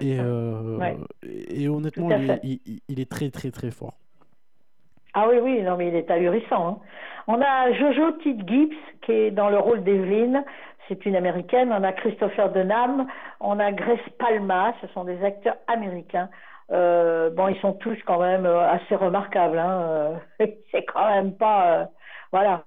[0.00, 0.78] Et, euh,
[1.22, 2.08] et honnêtement,
[2.42, 3.98] il, il, est très très très fort.
[5.12, 6.66] Ah oui, oui, non, mais il est ahurissant.
[6.66, 6.78] Hein.
[7.26, 10.44] On a Jojo Tidd Gibbs qui est dans le rôle d'Evelyn
[10.92, 11.72] c'est une américaine.
[11.72, 13.06] On a Christopher Denham,
[13.40, 16.28] on a Grace Palma, ce sont des acteurs américains.
[16.70, 19.58] Euh, bon, ils sont tous quand même euh, assez remarquables.
[19.58, 20.20] Hein.
[20.70, 21.80] C'est quand même pas.
[21.80, 21.84] Euh,
[22.30, 22.64] voilà.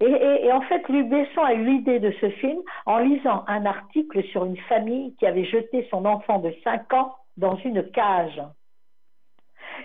[0.00, 4.22] Et, en fait, Luc Besson a eu l'idée de ce film en lisant un article
[4.24, 8.40] sur une famille qui avait jeté son enfant de 5 ans dans une cage.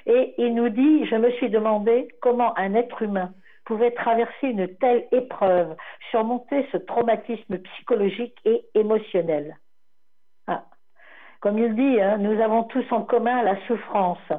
[0.05, 3.31] Et il nous dit Je me suis demandé comment un être humain
[3.65, 5.75] pouvait traverser une telle épreuve,
[6.11, 9.57] surmonter ce traumatisme psychologique et émotionnel.
[10.47, 10.63] Ah.
[11.41, 14.31] Comme il dit, hein, nous avons tous en commun la souffrance,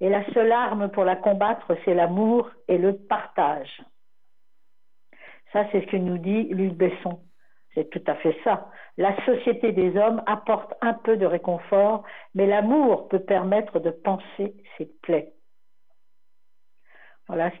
[0.00, 3.82] et la seule arme pour la combattre, c'est l'amour et le partage.
[5.52, 7.20] Ça, c'est ce que nous dit Luc Besson.
[7.74, 8.68] C'est tout à fait ça.
[8.96, 12.02] La société des hommes apporte un peu de réconfort,
[12.34, 15.32] mais l'amour peut permettre de penser ses plaies.
[17.28, 17.60] Voilà ce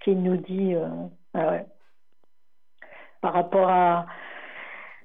[0.00, 0.74] qu'il qu'il nous dit.
[0.74, 0.88] Euh,
[1.34, 1.58] ah
[3.20, 4.06] Par rapport à.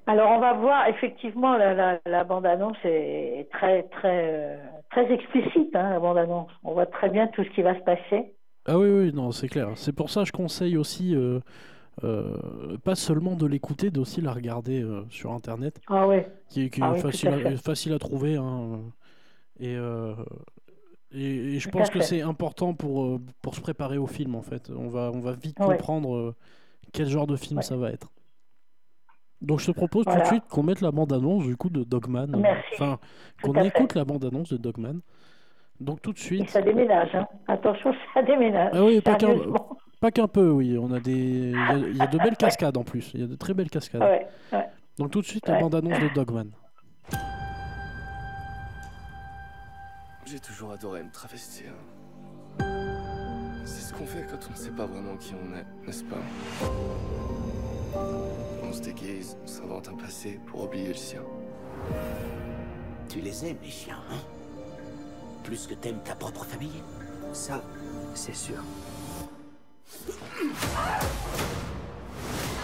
[0.06, 4.58] Alors on va voir effectivement la, la, bande annonce est très très
[4.90, 6.50] très explicite hein, la bande annonce.
[6.62, 8.34] On voit très bien tout ce qui va se passer.
[8.66, 9.68] Ah oui oui non c'est clair.
[9.76, 11.40] C'est pour ça que je conseille aussi euh,
[12.02, 12.36] euh,
[12.84, 15.80] pas seulement de l'écouter, d'aussi la regarder sur internet.
[15.88, 16.28] Ah ouais.
[16.50, 18.80] Qui, qui ah est facile, à, facile à trouver hein.
[19.58, 19.74] et
[21.14, 24.70] et, je pense que c'est important pour, euh, pour se préparer au film en fait.
[24.76, 26.34] On va, on va vite comprendre euh,
[26.92, 28.10] quel genre de film ça va être.
[29.40, 32.42] Donc je te propose tout de suite qu'on mette la bande-annonce du coup de Dogman.
[32.72, 32.98] Enfin,
[33.42, 35.00] qu'on écoute la bande-annonce de Dogman.
[35.80, 36.48] Donc tout de suite.
[36.50, 37.26] ça déménage, hein.
[37.48, 38.70] Attention, ça déménage.
[38.72, 39.34] Ah oui, pas qu'un,
[40.00, 40.78] pas qu'un peu, oui.
[40.78, 43.12] On a des, il y, a de belles cascades en plus.
[43.14, 44.26] Il y a de très belles cascades.
[44.98, 46.50] Donc tout de suite la bande-annonce de Dogman.
[50.26, 51.66] J'ai toujours adoré me travestir.
[52.58, 56.16] C'est ce qu'on fait quand on ne sait pas vraiment qui on est, n'est-ce pas?
[58.62, 61.20] On se déguise, on s'invente un passé pour oublier le sien.
[63.08, 64.18] Tu les aimes, les chiens, hein?
[65.44, 66.82] Plus que t'aimes ta propre famille?
[67.32, 67.62] Ça,
[68.14, 68.62] c'est sûr.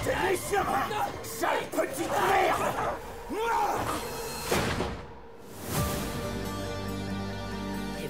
[0.02, 0.64] T'es méchant
[1.22, 2.74] Sale petite merde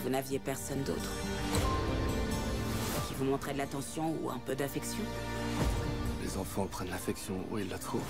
[0.03, 1.11] vous n'aviez personne d'autre
[3.09, 5.03] Qui vous montrait de l'attention ou un peu d'affection
[6.23, 8.01] Les enfants prennent l'affection où ils la trouvent.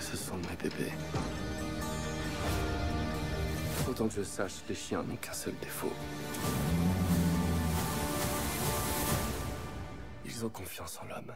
[0.00, 0.92] Ce sont mes bébés.
[3.88, 5.92] Autant que je sache, les chiens n'ont qu'un seul défaut.
[10.24, 11.32] Ils ont confiance en l'homme.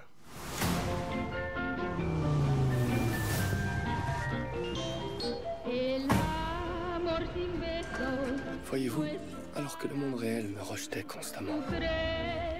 [8.66, 9.04] Voyez-vous,
[9.56, 11.60] alors que le monde réel me rejetait constamment,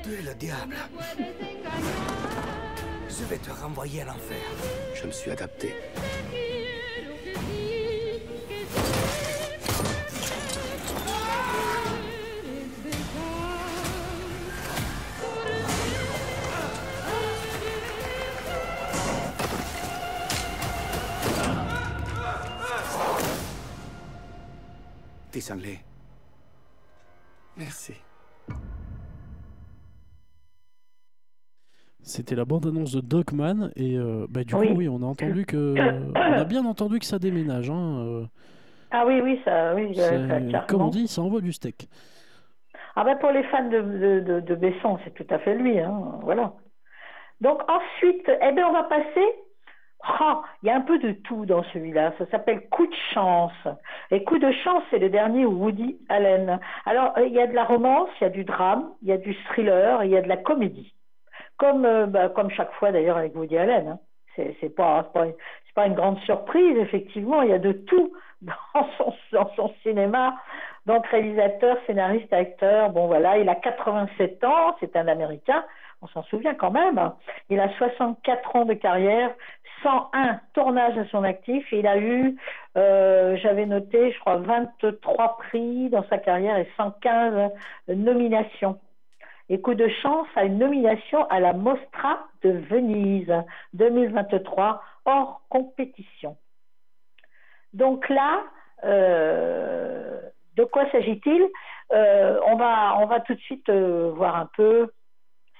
[0.02, 0.76] Tu es le diable.
[3.08, 4.38] Je vais te renvoyer à l'enfer.
[4.94, 5.74] je me suis adapté.
[27.56, 27.94] Merci.
[32.02, 34.68] C'était la bande-annonce de Dogman et euh, bah, du Oui.
[34.68, 35.74] coup oui on a entendu que
[36.14, 38.24] on a bien entendu que ça déménage hein, euh,
[38.90, 41.88] Ah oui, oui, ça, oui, ça, comme on dit ça envoie du steak.
[42.96, 45.78] Ah ben pour les fans de, de, de, de Besson, c'est tout à fait lui,
[45.78, 46.54] hein, voilà.
[47.40, 49.26] Donc ensuite, eh ben on va passer.
[50.62, 52.12] Il y a un peu de tout dans celui-là.
[52.18, 53.52] Ça s'appelle Coup de chance.
[54.10, 56.60] Et Coup de chance, c'est le dernier Woody Allen.
[56.86, 59.12] Alors euh, il y a de la romance, il y a du drame, il y
[59.12, 60.94] a du thriller, il y a de la comédie.
[61.58, 63.88] Comme euh, bah, comme chaque fois d'ailleurs avec Woody Allen.
[63.88, 63.98] Hein.
[64.36, 65.34] C'est c'est pas c'est pas une-
[65.66, 67.42] c'est pas une grande surprise effectivement.
[67.42, 70.36] Il y a de tout dans son dans son cinéma.
[70.86, 75.62] Donc réalisateur, scénariste, acteur, bon voilà, il a 87 ans, c'est un Américain,
[76.02, 77.12] on s'en souvient quand même.
[77.50, 79.34] Il a 64 ans de carrière,
[79.82, 82.36] 101 tournages à son actif, il a eu,
[82.76, 87.50] euh, j'avais noté, je crois, 23 prix dans sa carrière et 115
[87.88, 88.78] nominations.
[89.48, 93.32] Et coup de chance à une nomination à la Mostra de Venise
[93.72, 96.36] 2023 hors compétition.
[97.72, 98.42] Donc là,
[98.84, 100.20] euh,
[100.56, 101.48] de quoi s'agit-il?
[101.92, 104.90] Euh, on, va, on va tout de suite voir un peu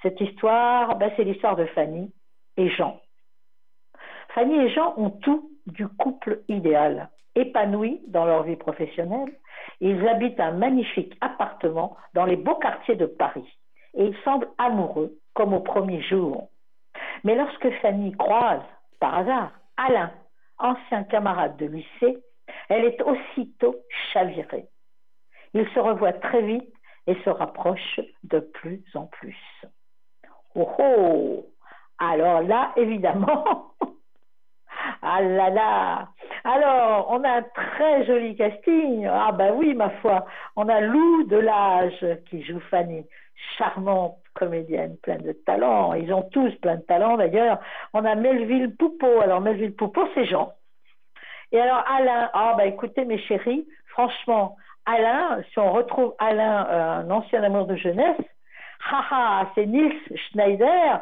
[0.01, 0.97] cette histoire.
[0.97, 2.11] Ben, c'est l'histoire de Fanny
[2.57, 2.99] et Jean.
[4.29, 7.09] Fanny et Jean ont tout du couple idéal.
[7.35, 9.31] Épanouis dans leur vie professionnelle,
[9.81, 13.47] ils habitent un magnifique appartement dans les beaux quartiers de Paris.
[13.93, 16.49] Et ils semblent amoureux comme au premier jour.
[17.23, 18.61] Mais lorsque Fanny croise,
[18.99, 20.11] par hasard, Alain,
[20.57, 22.17] ancien camarade de lycée,
[22.67, 23.75] elle est aussitôt
[24.11, 24.67] chavirée.
[25.53, 26.73] Ils se revoient très vite
[27.07, 29.37] et se rapprochent de plus en plus.
[30.59, 31.45] Oh oh
[31.99, 33.71] Alors là, évidemment,
[35.01, 36.09] ah là là
[36.43, 39.07] Alors, on a un très joli casting.
[39.09, 40.25] Ah ben oui, ma foi.
[40.57, 43.05] On a Lou Delage qui joue Fanny,
[43.57, 45.93] charmante comédienne, pleine de talent.
[45.93, 47.59] Ils ont tous plein de talent d'ailleurs.
[47.93, 49.21] On a Melville Poupeau.
[49.21, 50.51] Alors Melville Poupeau, c'est Jean.
[51.53, 56.99] Et alors Alain, ah bah écoutez mes chéris, franchement, Alain, si on retrouve Alain, euh,
[56.99, 58.19] un ancien amour de jeunesse,
[58.79, 61.01] haha, c'est Nils Schneider,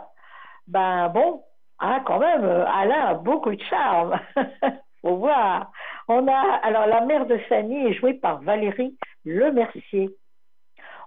[0.67, 1.43] ben bon,
[1.79, 4.19] hein, quand même, euh, Alain a beaucoup de charme,
[5.01, 5.71] faut voir.
[6.07, 10.09] On a, alors la mère de Fanny est jouée par Valérie Lemercier.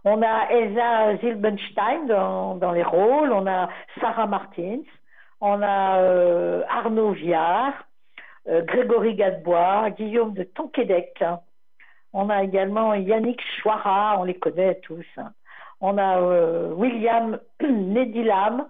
[0.04, 3.68] On a Elsa Zilbenstein dans, dans les rôles, on a
[4.00, 4.80] Sarah Martins,
[5.40, 7.74] on a euh, Arnaud Viard,
[8.48, 11.22] euh, Grégory Gadebois, Guillaume de Tonquédec.
[12.12, 15.06] On a également Yannick Chouara, on les connaît tous.
[15.18, 15.32] hein.
[15.80, 18.68] On a euh, William Nedilam,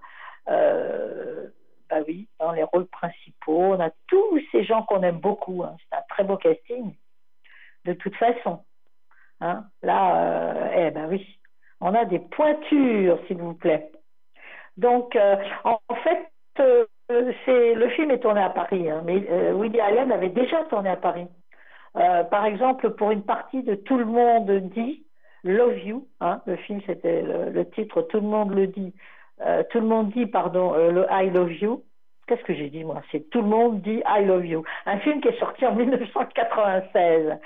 [0.49, 1.49] euh,
[1.89, 3.75] bah oui, dans les rôles principaux.
[3.75, 5.63] On a tous ces gens qu'on aime beaucoup.
[5.65, 5.77] hein.
[5.79, 6.95] C'est un très beau casting,
[7.85, 8.65] de toute façon.
[9.41, 9.65] Hein.
[9.83, 11.27] Là, euh, eh ben oui,
[11.81, 13.91] on a des pointures, s'il vous plaît.
[14.77, 16.31] Donc, euh, en fait,
[16.61, 20.97] euh, le film est tourné à Paris, hein, mais Woody Allen avait déjà tourné à
[20.97, 21.27] Paris.
[21.95, 25.05] Par exemple, pour une partie de Tout le monde dit
[25.45, 28.93] Love You, hein, le film c'était le, titre Tout le monde le dit,
[29.41, 31.83] euh, Tout le monde dit pardon euh, le I Love You.
[32.27, 33.03] qu'est-ce que j'ai dit moi?
[33.11, 34.65] C'est Tout le monde dit I Love You.
[34.87, 37.39] Un film qui est sorti en 1996.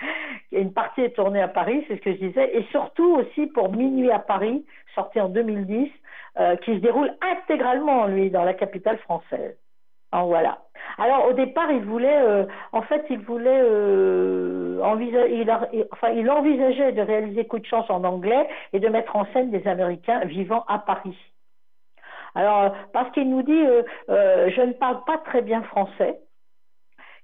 [0.53, 3.73] Une partie est tournée à Paris, c'est ce que je disais, et surtout aussi pour
[3.73, 4.65] Minuit à Paris,
[4.95, 5.91] sorti en 2010,
[6.41, 9.57] euh, qui se déroule intégralement, lui, dans la capitale française.
[10.15, 10.59] En voilà.
[10.97, 16.31] Alors au départ, il voulait, euh, en fait, il voulait euh, envisager, il, enfin, il
[16.31, 20.21] envisageait de réaliser Coup de chance en anglais et de mettre en scène des Américains
[20.27, 21.19] vivant à Paris.
[22.37, 26.21] Alors, parce qu'il nous dit, euh, euh, je ne parle pas très bien français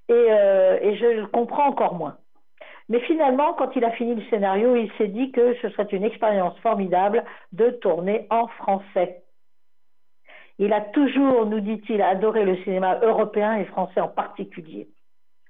[0.09, 2.16] et, euh, et je le comprends encore moins.
[2.88, 6.03] Mais finalement, quand il a fini le scénario, il s'est dit que ce serait une
[6.03, 9.22] expérience formidable de tourner en français.
[10.61, 14.88] Il a toujours, nous dit-il, adoré le cinéma européen et français en particulier.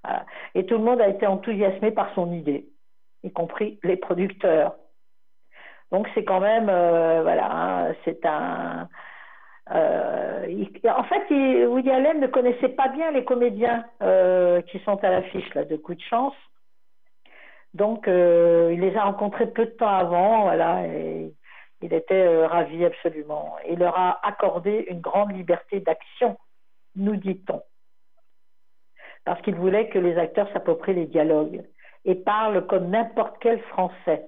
[0.04, 0.24] Voilà.
[0.54, 2.68] Et tout le monde a été enthousiasmé par son idée,
[3.24, 4.76] y compris les producteurs.
[5.90, 8.88] Donc c'est quand même, euh, voilà, hein, c'est un,
[9.72, 14.78] euh, il, en fait, il, Woody Allen ne connaissait pas bien les comédiens euh, qui
[14.80, 16.34] sont à l'affiche là de Coup de chance.
[17.74, 21.32] Donc, euh, il les a rencontrés peu de temps avant, voilà, et
[21.82, 23.56] il était euh, ravi absolument.
[23.68, 26.36] Il leur a accordé une grande liberté d'action,
[26.96, 27.62] nous dit-on,
[29.24, 31.62] parce qu'il voulait que les acteurs s'approprient les dialogues
[32.04, 34.26] et parlent comme n'importe quel Français.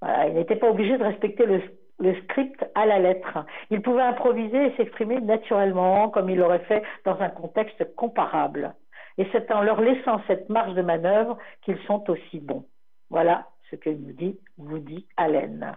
[0.00, 3.38] Voilà, il n'était pas obligé de respecter le script à la lettre.
[3.70, 8.74] Il pouvait improviser et s'exprimer naturellement, comme il l'aurait fait dans un contexte comparable.
[9.18, 12.66] Et c'est en leur laissant cette marge de manœuvre qu'ils sont aussi bons.
[13.08, 15.76] Voilà ce que nous dit Woody Allen.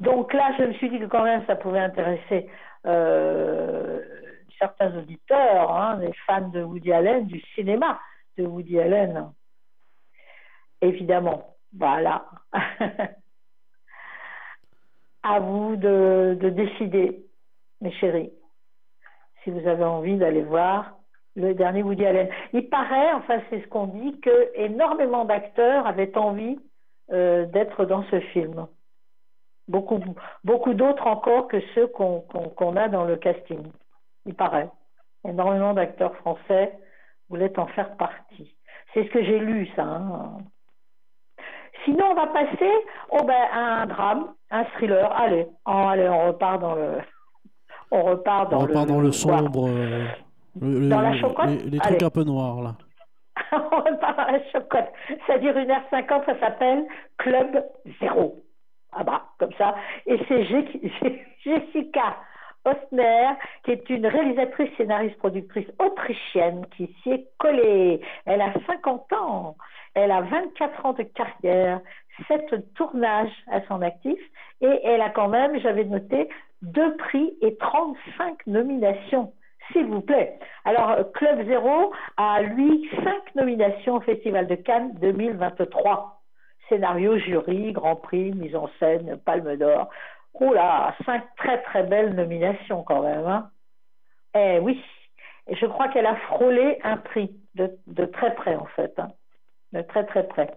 [0.00, 2.48] Donc là, je me suis dit que quand même ça pouvait intéresser
[2.86, 4.00] euh,
[4.58, 8.00] certains auditeurs, hein, des fans de Woody Allen, du cinéma
[8.38, 9.30] de Woody Allen.
[10.80, 12.24] Évidemment, voilà.
[15.22, 17.26] à vous de, de, décider,
[17.82, 18.32] mes chéris,
[19.44, 20.96] si vous avez envie d'aller voir
[21.36, 22.30] le dernier Woody Allen.
[22.52, 26.58] Il paraît, enfin c'est ce qu'on dit, que énormément d'acteurs avaient envie
[27.12, 28.66] euh, d'être dans ce film.
[29.70, 30.00] Beaucoup,
[30.42, 33.62] beaucoup d'autres encore que ceux qu'on qu qu a dans le casting.
[34.26, 34.68] Il paraît.
[35.24, 36.76] Énormément d'acteurs français
[37.28, 38.52] voulaient en faire partie.
[38.92, 39.84] C'est ce que j'ai lu, ça.
[39.84, 40.38] Hein.
[41.84, 42.72] Sinon, on va passer
[43.10, 45.12] oh ben, à un drame, un thriller.
[45.12, 46.98] Allez, oh, allez, on repart dans le,
[47.92, 50.04] on repart dans on repart le, dans le sombre, euh,
[50.60, 51.46] le, dans le, la chocotte.
[51.46, 52.04] les, les trucs Allez.
[52.06, 52.74] un peu noirs là.
[53.52, 54.92] on repart dans la chocotte.
[55.40, 56.84] Dure 1h50, ça s'appelle
[57.18, 57.64] Club
[58.00, 58.34] Zéro.
[58.92, 59.74] Ah bah, comme ça.
[60.06, 60.44] Et c'est
[61.44, 62.16] Jessica
[62.64, 63.30] Ostner,
[63.64, 68.00] qui est une réalisatrice, scénariste, productrice autrichienne qui s'y est collée.
[68.26, 69.56] Elle a 50 ans.
[69.94, 71.80] Elle a 24 ans de carrière,
[72.28, 74.18] 7 tournages à son actif
[74.60, 76.28] et elle a quand même, j'avais noté,
[76.62, 79.32] deux prix et 35 nominations.
[79.72, 80.38] S'il vous plaît.
[80.64, 86.19] Alors, Club Zéro a, lui, cinq nominations au Festival de Cannes 2023.
[86.70, 89.90] Scénario, jury, Grand Prix, mise en scène, Palme d'Or.
[90.32, 93.26] Oh là, cinq très très belles nominations quand même.
[93.26, 93.50] Hein.
[94.34, 94.82] Eh oui,
[95.50, 98.98] je crois qu'elle a frôlé un prix de, très près en fait.
[98.98, 99.10] Hein
[99.72, 100.50] de très très près.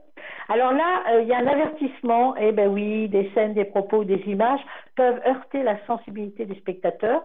[0.50, 4.04] Alors là, euh, il y a un avertissement, eh ben oui, des scènes, des propos,
[4.04, 4.60] des images
[4.96, 7.24] peuvent heurter la sensibilité des spectateurs.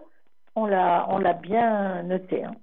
[0.55, 2.43] On l'a, on l'a bien noté.
[2.43, 2.55] Hein.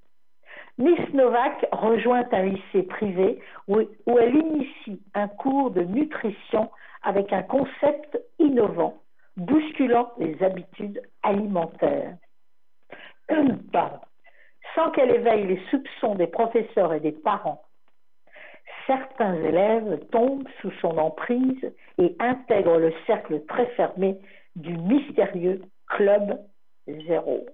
[0.78, 6.70] Miss Novak rejoint un lycée privé où, elle initie un cours de nutrition
[7.02, 9.02] avec un concept innovant,
[9.36, 12.16] bousculant les habitudes alimentaires.
[13.72, 14.00] Pardon.
[14.74, 17.62] Sans qu'elle éveille les soupçons des professeurs et des parents
[18.86, 24.18] certains élèves tombent sous son emprise et intègrent le cercle très fermé
[24.54, 26.38] du mystérieux Club
[26.86, 27.46] Zéro.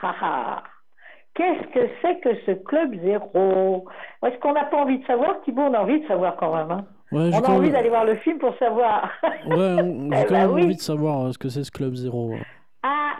[0.00, 0.64] Haha
[1.38, 3.86] Qu'est-ce que c'est que ce Club Zéro?
[4.26, 5.40] Est-ce qu'on n'a pas envie de savoir?
[5.44, 6.72] Thibault, on a envie de savoir quand même.
[6.72, 9.08] Hein ouais, on a envie d'aller voir le film pour savoir.
[9.22, 10.64] ouais, j'ai eh quand ben même oui.
[10.64, 12.32] envie de savoir euh, ce que c'est ce Club Zéro.
[12.82, 13.12] Ah,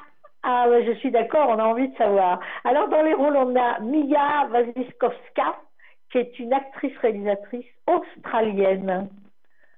[0.42, 2.40] ah ouais, je suis d'accord, on a envie de savoir.
[2.64, 5.54] Alors dans les rôles, on a Mia Wasikowska,
[6.10, 9.08] qui est une actrice-réalisatrice australienne.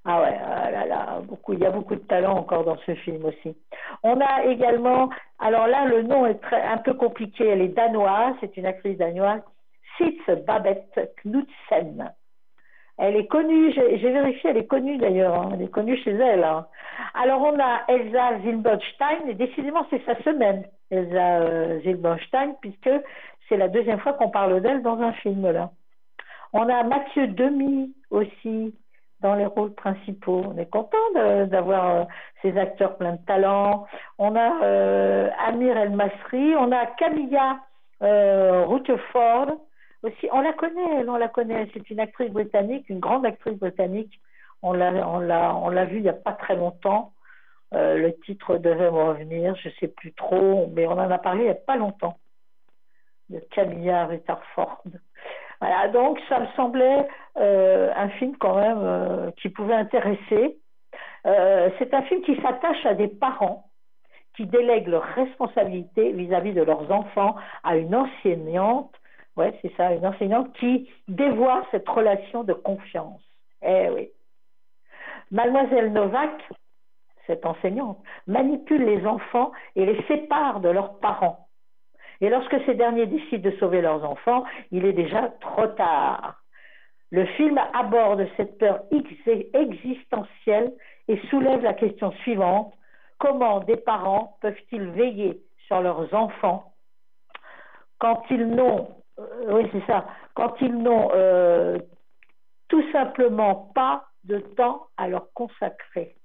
[0.07, 3.23] Ah ouais, ah là là, il y a beaucoup de talent encore dans ce film
[3.27, 3.55] aussi.
[4.03, 8.35] On a également, alors là, le nom est très, un peu compliqué, elle est danoise,
[8.41, 9.43] c'est une actrice danoise,
[9.99, 12.11] Sitz Babette Knudsen.
[12.97, 16.45] Elle est connue, j'ai vérifié, elle est connue d'ailleurs, hein, elle est connue chez elle.
[16.45, 16.67] Hein.
[17.15, 21.81] Alors on a Elsa Zilberstein, et décidément c'est sa semaine, Elsa euh,
[22.61, 22.91] puisque
[23.49, 25.71] c'est la deuxième fois qu'on parle d'elle dans un film là.
[26.53, 28.75] On a Mathieu Demi aussi,
[29.21, 30.43] dans les rôles principaux.
[30.47, 30.97] On est content
[31.47, 32.05] d'avoir euh,
[32.43, 33.87] ces acteurs pleins de talent.
[34.19, 37.61] On a euh, Amir El Masri, on a Camilla
[38.03, 39.53] euh, Rutherford
[40.03, 40.29] aussi.
[40.33, 41.69] On la connaît, on la connaît.
[41.75, 44.21] C'est une actrice britannique, une grande actrice britannique.
[44.63, 47.13] On l'a vue il n'y a pas très longtemps.
[47.73, 51.19] Euh, le titre devait me revenir, je ne sais plus trop, mais on en a
[51.19, 52.19] parlé il n'y a pas longtemps
[53.29, 54.83] de Camilla Rutherford.
[55.61, 57.07] Voilà, donc ça me semblait
[57.37, 60.59] euh, un film quand même euh, qui pouvait intéresser.
[61.27, 63.67] Euh, c'est un film qui s'attache à des parents
[64.37, 68.95] qui délèguent leurs responsabilités vis-à-vis de leurs enfants à une enseignante,
[69.37, 73.21] ouais, c'est ça, une enseignante qui dévoie cette relation de confiance.
[73.63, 74.09] Eh oui.
[75.31, 76.43] Mademoiselle Novak,
[77.27, 81.50] cette enseignante, manipule les enfants et les sépare de leurs parents.
[82.21, 86.43] Et lorsque ces derniers décident de sauver leurs enfants, il est déjà trop tard.
[87.11, 90.73] Le film aborde cette peur existentielle
[91.09, 92.75] et soulève la question suivante
[93.19, 96.73] comment des parents peuvent-ils veiller sur leurs enfants
[97.99, 101.79] quand ils n'ont, euh, oui c'est ça, quand ils n'ont euh,
[102.69, 106.17] tout simplement pas de temps à leur consacrer?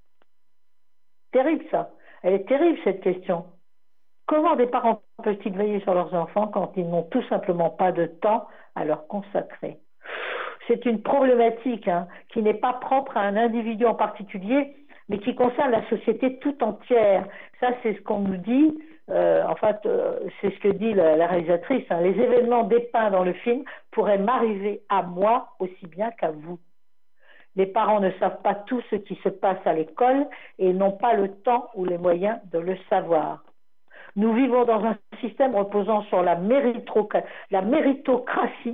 [1.32, 1.90] Terrible ça.
[2.22, 3.44] Elle est terrible cette question.
[4.26, 8.06] Comment des parents peuvent-ils veiller sur leurs enfants quand ils n'ont tout simplement pas de
[8.06, 9.78] temps à leur consacrer?
[10.66, 14.74] C'est une problématique hein, qui n'est pas propre à un individu en particulier,
[15.08, 17.28] mais qui concerne la société tout entière.
[17.60, 18.76] Ça, c'est ce qu'on nous dit.
[19.08, 21.84] Euh, en fait, euh, c'est ce que dit la, réalisatrice.
[21.90, 22.00] Hein.
[22.00, 23.62] Les événements dépeints dans le film
[23.92, 26.58] pourraient m'arriver à moi aussi bien qu'à vous.
[27.54, 30.26] Les parents ne savent pas tout ce qui se passe à l'école
[30.58, 33.44] et n'ont pas le temps ou les moyens de le savoir.
[34.16, 37.26] Nous vivons dans un système reposant sur la, méritocratie,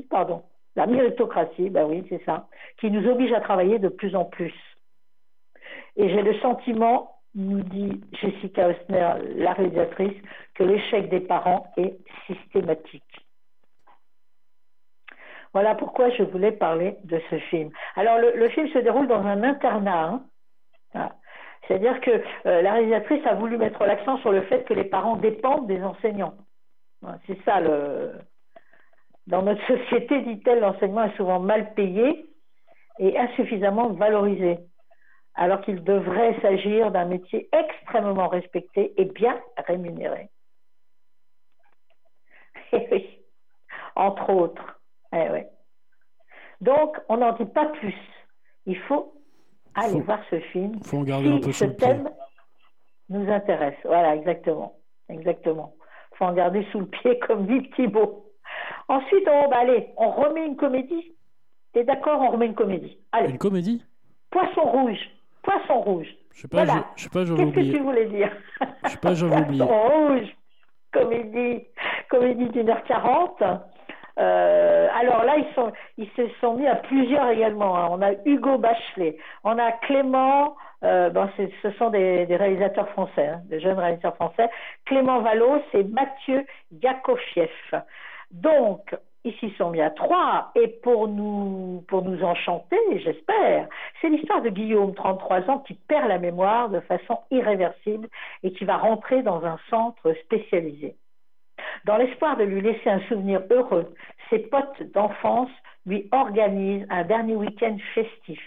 [0.09, 0.43] pardon,
[0.76, 2.47] la méritocratie, ben oui, c'est ça,
[2.78, 4.55] qui nous oblige à travailler de plus en plus.
[5.97, 10.16] Et j'ai le sentiment, nous dit Jessica Osner, la réalisatrice,
[10.55, 13.03] que l'échec des parents est systématique.
[15.53, 17.70] Voilà pourquoi je voulais parler de ce film.
[17.97, 20.22] Alors, le, film se déroule dans un internat.
[20.95, 21.11] Hein.
[21.66, 25.16] C'est-à-dire que euh, la réalisatrice a voulu mettre l'accent sur le fait que les parents
[25.16, 26.34] dépendent des enseignants.
[27.26, 28.12] C'est ça le.
[29.26, 32.26] Dans notre société, dit-elle, l'enseignement est souvent mal payé
[32.98, 34.58] et insuffisamment valorisé,
[35.34, 40.28] alors qu'il devrait s'agir d'un métier extrêmement respecté et bien rémunéré.
[42.74, 43.18] Eh oui,
[43.96, 44.80] entre autres.
[45.12, 45.44] Eh.
[46.62, 47.94] Donc, on n'en dit pas plus.
[48.64, 49.12] Il faut
[49.74, 50.82] allez voir ce film.
[50.82, 52.08] Faut en garder un peu ce thème
[53.08, 53.76] nous intéresse.
[53.84, 54.74] Voilà, exactement.
[55.08, 55.74] Exactement.
[56.16, 58.26] faut en garder sous le pied, comme dit Thibault.
[58.88, 61.14] Ensuite, on, bah, allez, on remet une comédie.
[61.72, 62.98] T'es d'accord, on remet une comédie.
[63.12, 63.30] Allez.
[63.30, 63.84] Une comédie?
[64.30, 64.98] Poisson rouge.
[65.42, 66.08] Poisson rouge.
[66.34, 67.54] Je sais pas, je, je sais pas, j'avais oublié.
[67.54, 68.30] Qu'est-ce que tu voulais dire?
[68.84, 69.64] Je sais pas, j'avais oublié.
[69.66, 70.36] Poisson rouge.
[70.92, 71.64] Comédie,
[72.10, 73.42] comédie d'une heure quarante.
[74.18, 77.76] Euh, alors là, ils, sont, ils se sont mis à plusieurs également.
[77.76, 77.88] Hein.
[77.90, 81.10] On a Hugo Bachelet, on a Clément, euh,
[81.62, 84.50] ce sont des, des, réalisateurs français, hein, des jeunes réalisateurs français.
[84.84, 86.44] Clément Vallot, c'est Mathieu
[86.82, 87.50] Yakofiev.
[88.30, 88.94] Donc,
[89.24, 90.50] ils s'y sont mis à trois.
[90.56, 93.68] Et pour nous, pour nous enchanter, j'espère,
[94.00, 98.08] c'est l'histoire de Guillaume, 33 ans, qui perd la mémoire de façon irréversible
[98.42, 100.96] et qui va rentrer dans un centre spécialisé.
[101.84, 103.94] Dans l'espoir de lui laisser un souvenir heureux,
[104.30, 105.50] ses potes d'enfance
[105.86, 108.40] lui organisent un dernier week-end festif.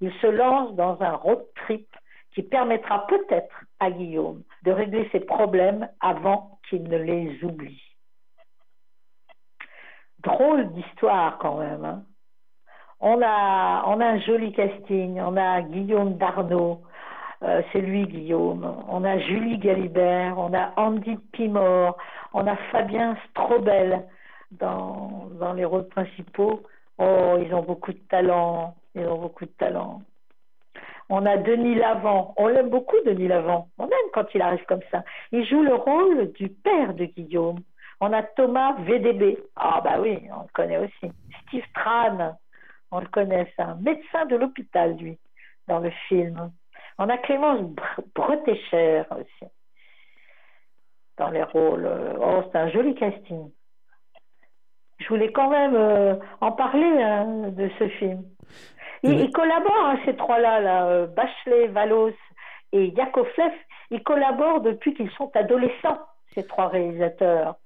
[0.00, 1.86] Il se lance dans un road trip
[2.34, 7.82] qui permettra peut-être à Guillaume de régler ses problèmes avant qu'il ne les oublie.
[10.20, 11.84] Drôle d'histoire quand même.
[11.84, 12.02] Hein.
[13.00, 15.20] on, a, on a un joli casting.
[15.20, 16.82] On a Guillaume Darnaud,
[17.42, 18.84] euh, c'est lui, Guillaume.
[18.88, 21.96] On a Julie Galibert, on a Andy Pimor,
[22.32, 24.04] on a Fabien Strobel
[24.52, 26.62] dans, dans les rôles principaux.
[26.98, 28.74] Oh, ils ont beaucoup de talent.
[28.94, 30.02] Ils ont beaucoup de talent.
[31.08, 32.34] On a Denis Lavant.
[32.36, 33.68] On l'aime beaucoup, Denis Lavant.
[33.78, 35.02] On aime quand il arrive comme ça.
[35.32, 37.60] Il joue le rôle du père de Guillaume.
[38.00, 39.38] On a Thomas VDB.
[39.56, 41.12] Ah, bah oui, on le connaît aussi.
[41.46, 42.36] Steve Tran.
[42.90, 45.18] On le connaît, un médecin de l'hôpital, lui,
[45.66, 46.52] dans le film.
[46.98, 47.60] On a Clémence
[48.14, 49.50] Bretécher aussi
[51.18, 51.88] dans les rôles.
[52.20, 53.50] Oh, c'est un joli casting.
[54.98, 58.22] Je voulais quand même euh, en parler hein, de ce film.
[59.02, 62.12] Ils, collaborent, hein, ces trois-là, là, euh, Bachelet, Valos
[62.72, 63.52] et Yakovlev,
[63.90, 65.98] ils collaborent depuis qu'ils sont adolescents,
[66.34, 67.56] ces trois réalisateurs.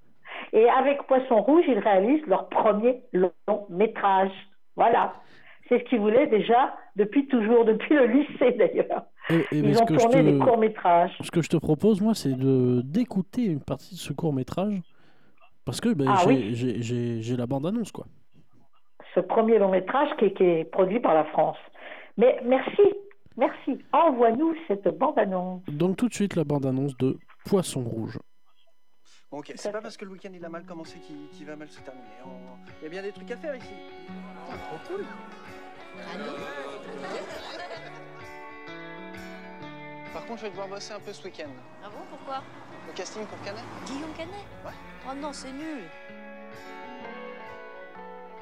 [0.53, 3.33] Et avec Poisson Rouge, ils réalisent leur premier long
[3.69, 4.33] métrage.
[4.77, 5.15] Voilà.
[5.69, 9.05] C'est ce qu'ils voulaient déjà depuis toujours, depuis le lycée d'ailleurs.
[9.51, 11.11] Ils ont tourné des courts-métrages.
[11.21, 14.81] Ce que je te propose, moi, c'est de d'écouter une partie de ce court-métrage.
[15.65, 18.07] Parce que ben, Ah j'ai la bande-annonce, quoi.
[19.15, 21.57] Ce premier long-métrage qui, est- qui est produit par la France.
[22.17, 22.83] Mais merci,
[23.37, 23.79] merci.
[23.93, 25.63] Envoie-nous cette bande-annonce.
[25.67, 28.19] Donc tout de suite, la bande-annonce de Poisson Rouge.
[29.33, 31.81] Ok, c'est pas parce que le week-end il a mal commencé qu'il va mal se
[31.81, 32.07] terminer.
[32.25, 33.75] On- Il y a bien des trucs à faire ici.
[34.47, 35.05] trop cool.
[40.13, 41.51] Par contre, je vais devoir bosser un peu ce week-end.
[41.85, 42.43] Ah bon, pourquoi?
[42.87, 44.35] Le casting pour Canet Guillaume Canet?
[44.65, 44.73] Ouais.
[45.11, 45.83] Oh non, c'est nul.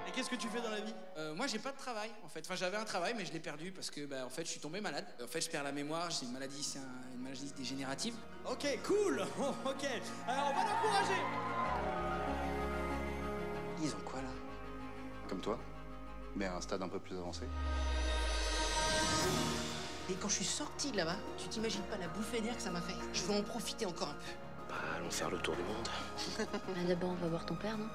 [0.07, 0.95] Et qu'est-ce que tu fais dans la vie?
[1.17, 2.41] Euh, Moi, j'ai pas de travail en fait.
[2.45, 4.61] Enfin, j'avais un travail, mais je l'ai perdu parce que, bah, en fait, je suis
[4.61, 5.07] tombé malade.
[5.23, 6.11] En fait, je perds la mémoire.
[6.11, 8.15] J'ai une maladie, c'est un- une maladie dégénérative.
[8.49, 9.21] Ok, cool
[9.65, 9.85] Ok,
[10.29, 11.21] alors on va l'encourager
[13.83, 14.29] Ils ont quoi là?
[15.29, 15.59] Comme toi,
[16.37, 17.43] mais à un stade un peu plus avancé.
[20.11, 22.71] Et quand je suis sorti de là-bas, tu t'imagines pas la bouffée d'air que ça
[22.71, 24.33] m'a fait Je veux en profiter encore un peu.
[24.69, 25.89] Bah, allons faire le tour du monde.
[26.39, 26.45] Bah,
[26.89, 27.89] D'abord, on va voir ton père, non?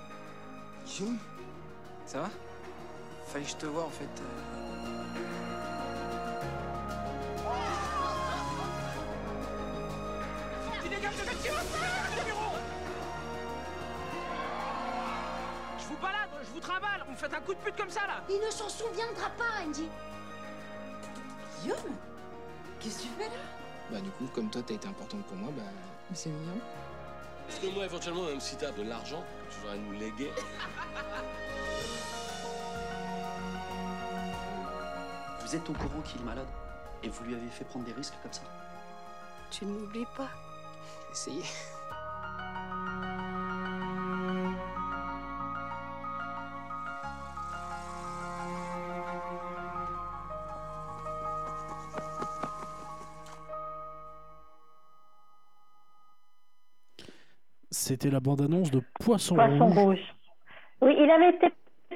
[2.06, 2.30] Ça va?
[3.28, 4.06] Fallait que je te vois en fait.
[4.22, 4.60] euh.
[10.76, 12.59] Je
[15.90, 18.22] vous balade, je vous trimballe, vous me faites un coup de pute comme ça là
[18.30, 19.88] Il ne s'en souviendra pas, Andy.
[21.62, 21.78] Guillaume
[22.80, 23.42] Qu'est-ce que tu fais là?
[23.92, 25.64] Bah, du coup, comme toi, t'as été importante pour moi, bah.
[26.14, 26.60] C'est mignon.
[27.48, 30.32] Parce que moi, éventuellement, même si t'as de l'argent que tu voudrais nous léguer,
[35.42, 36.46] Vous êtes au courant qu'il est malade
[37.02, 38.44] Et vous lui avez fait prendre des risques comme ça?
[39.50, 40.30] Tu ne m'oublies pas.
[41.12, 41.44] Essayez.
[57.90, 59.78] C'était la bande-annonce de Poisson, Poisson Rouge.
[59.84, 60.16] rouge.
[60.84, 61.48] Oui, il avait été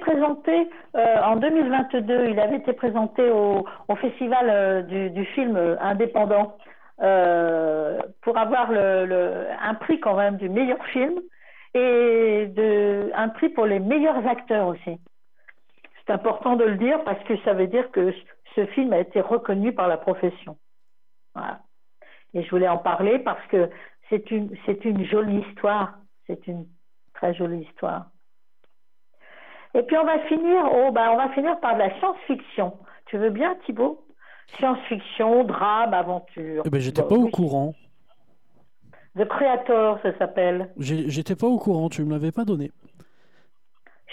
[0.02, 2.30] présenté euh, en 2022.
[2.30, 6.58] Il avait été présenté au, au festival euh, du, du film euh, indépendant
[7.04, 11.14] euh, pour avoir le, le- un prix quand même du meilleur film
[11.76, 14.98] et de, un prix pour les meilleurs acteurs aussi.
[16.08, 18.16] C'est important de le dire parce que ça veut dire que
[18.56, 20.58] ce film a été reconnu par la profession.
[21.36, 21.60] Voilà.
[22.34, 23.70] Et je voulais en parler parce que
[24.14, 25.94] c'est une, c'est une jolie histoire.
[26.28, 26.68] C'est une
[27.16, 28.06] très jolie histoire.
[29.74, 32.78] Et puis on va finir, oh, ben, on va finir par de la science-fiction.
[33.08, 34.06] Tu veux bien, Thibaut?
[34.58, 36.62] Science-fiction, drame, aventure.
[36.66, 37.32] Eh ben, j'étais Bon, pas au oui.
[37.32, 37.74] courant.
[39.18, 40.72] The Creator, ça s'appelle.
[40.78, 42.72] J'ai- J'étais pas au courant, tu me l'avais pas donné.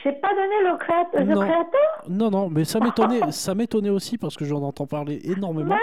[0.03, 1.21] J'ai pas donné le créateur.
[1.21, 1.41] The Non.
[1.41, 2.09] Creator?
[2.09, 5.77] Non, non, mais ça m'étonnait, ça m'étonnait aussi parce que j'en entends parler énormément.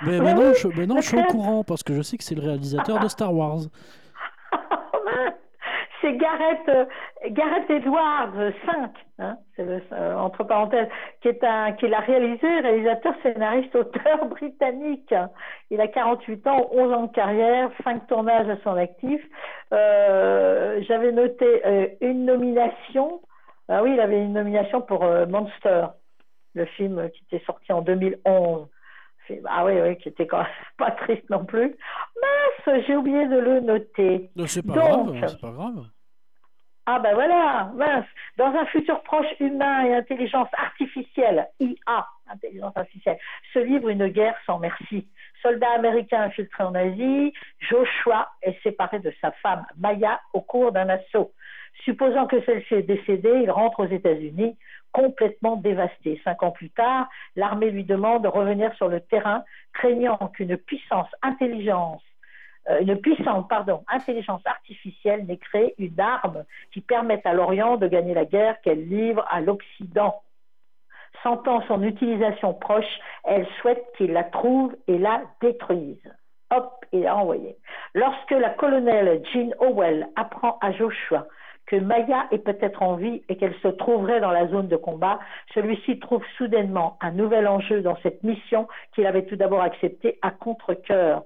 [0.00, 2.42] Mais maintenant, oui, je, je suis au courant parce que je sais que c'est le
[2.42, 3.60] réalisateur de Star Wars.
[6.02, 6.84] C'est Gareth, euh,
[7.30, 8.34] Gareth Edwards,
[8.66, 8.90] 5,
[9.20, 10.88] hein, euh, entre parenthèses,
[11.20, 15.14] qui est un, qui l'a réalisé, réalisateur, scénariste, auteur britannique.
[15.70, 19.22] Il a 48 ans, 11 ans de carrière, 5 tournages à son actif.
[19.72, 23.22] Euh, J'avais noté une nomination.
[23.68, 25.86] Ah oui, il avait une nomination pour Monster,
[26.54, 28.66] le film qui était sorti en 2011.
[29.48, 30.46] Ah oui, oui, qui était quand même
[30.78, 31.74] pas triste non plus.
[32.20, 34.30] Mince, j'ai oublié de le noter.
[34.36, 35.84] Non, C'est pas Donc, grave, c'est pas grave.
[36.86, 38.06] ah ben voilà, mince.
[38.36, 43.18] Dans un futur proche, humain et intelligence artificielle, IA, intelligence artificielle,
[43.52, 45.08] se livre une guerre sans merci.
[45.42, 50.88] Soldat américain infiltré en Asie, Joshua est séparé de sa femme Maya au cours d'un
[50.88, 51.32] assaut.
[51.84, 54.56] Supposant que celle-ci est décédée, il rentre aux États-Unis
[54.92, 56.20] complètement dévasté.
[56.24, 61.08] Cinq ans plus tard, l'armée lui demande de revenir sur le terrain, craignant qu'une puissance
[61.22, 62.02] intelligence
[62.70, 63.50] euh, une puissante
[63.88, 68.88] intelligence artificielle n'ait créé une arme qui permette à l'Orient de gagner la guerre qu'elle
[68.88, 70.22] livre à l'Occident.
[71.22, 76.02] Sentant son utilisation proche, elle souhaite qu'il la trouve et la détruise.
[76.50, 77.56] Hop, il a envoyé.
[77.94, 81.26] Lorsque la colonelle Jean Howell apprend à Joshua
[81.66, 85.20] que Maya est peut-être en vie et qu'elle se trouverait dans la zone de combat,
[85.54, 90.30] celui-ci trouve soudainement un nouvel enjeu dans cette mission qu'il avait tout d'abord acceptée à
[90.30, 91.24] contre-cœur.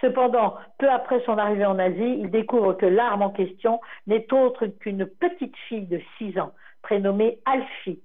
[0.00, 4.66] Cependant, peu après son arrivée en Asie, il découvre que l'arme en question n'est autre
[4.66, 8.02] qu'une petite fille de 6 ans, prénommée Alfie.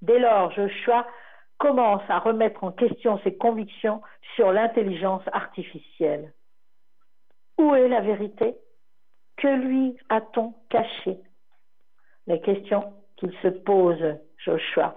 [0.00, 1.06] Dès lors, Joshua
[1.58, 4.02] commence à remettre en question ses convictions
[4.34, 6.32] sur l'intelligence artificielle.
[7.58, 8.56] Où est la vérité?
[9.36, 11.18] Que lui a-t-on caché?
[12.26, 14.02] Les questions qu'il se pose,
[14.38, 14.96] Joshua.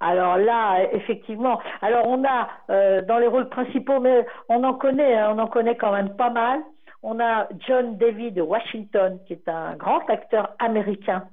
[0.00, 1.60] Alors là, effectivement.
[1.80, 5.46] Alors on a euh, dans les rôles principaux, mais on en connaît, hein, on en
[5.46, 6.60] connaît quand même pas mal.
[7.02, 11.24] On a John David Washington, qui est un grand acteur américain,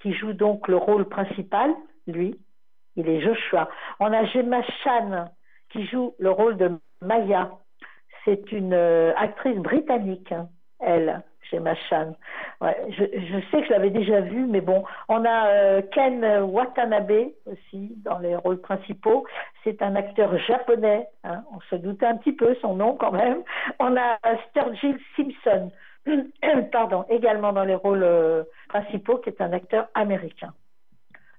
[0.00, 1.74] qui joue donc le rôle principal,
[2.06, 2.38] lui.
[2.96, 3.68] Il est Joshua.
[4.00, 5.26] On a Gemma Chan,
[5.70, 7.50] qui joue le rôle de Maya.
[8.24, 10.48] C'est une euh, actrice britannique, hein,
[10.80, 12.14] elle, Gemma Chan.
[12.60, 13.04] Ouais, je,
[13.50, 14.84] sais que je l'avais déjà vue, mais bon.
[15.08, 19.26] On a euh, Ken Watanabe aussi dans les rôles principaux.
[19.64, 21.06] C'est un acteur japonais.
[21.24, 21.42] hein.
[21.52, 23.42] On se doutait un petit peu son nom quand même.
[23.78, 24.18] On a
[24.50, 25.70] Sturgill Simpson,
[26.72, 30.52] pardon, également dans les rôles euh, principaux, qui est un acteur américain.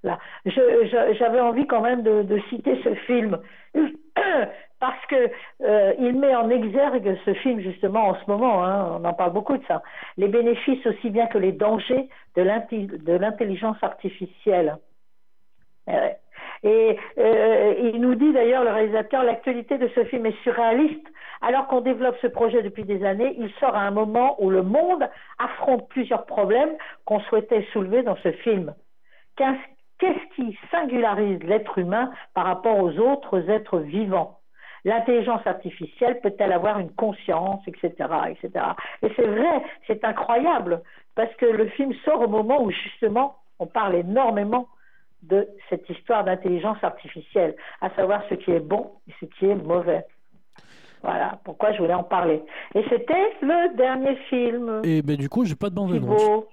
[0.02, 3.38] Là, j'avais envie quand même de citer ce film
[4.80, 5.30] parce que
[5.62, 8.64] euh, il met en exergue ce film justement en ce moment.
[8.64, 9.82] hein, on en parle beaucoup de ça.
[10.16, 14.76] Les bénéfices aussi bien que les dangers de l'intelligence artificielle.
[15.86, 15.92] Eh.
[16.62, 21.06] Et euh, il nous dit d'ailleurs, le réalisateur, l'actualité de ce film est surréaliste.
[21.42, 24.62] Alors qu'on développe ce projet depuis des années, il sort à un moment où le
[24.62, 25.08] monde
[25.38, 26.76] affronte plusieurs problèmes
[27.06, 28.74] qu'on souhaitait soulever dans ce film.
[29.36, 34.39] Qu'est-ce qui singularise l'être humain par rapport aux autres êtres vivants?
[34.84, 37.92] L'intelligence artificielle peut-elle avoir une conscience, etc.,
[38.28, 38.64] etc.
[39.02, 40.82] Et c'est vrai, c'est incroyable,
[41.14, 44.68] parce que le film sort au moment où justement on parle énormément
[45.22, 49.54] de cette histoire d'intelligence artificielle, à savoir ce qui est bon et ce qui est
[49.54, 50.04] mauvais.
[51.02, 52.42] Voilà pourquoi je voulais en parler.
[52.74, 54.80] Et c'était le dernier film.
[54.84, 56.44] Et ben du coup, j'ai pas de bande annonce.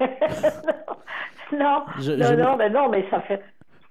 [1.52, 3.40] Non, non, non, mais non, mais ça fait.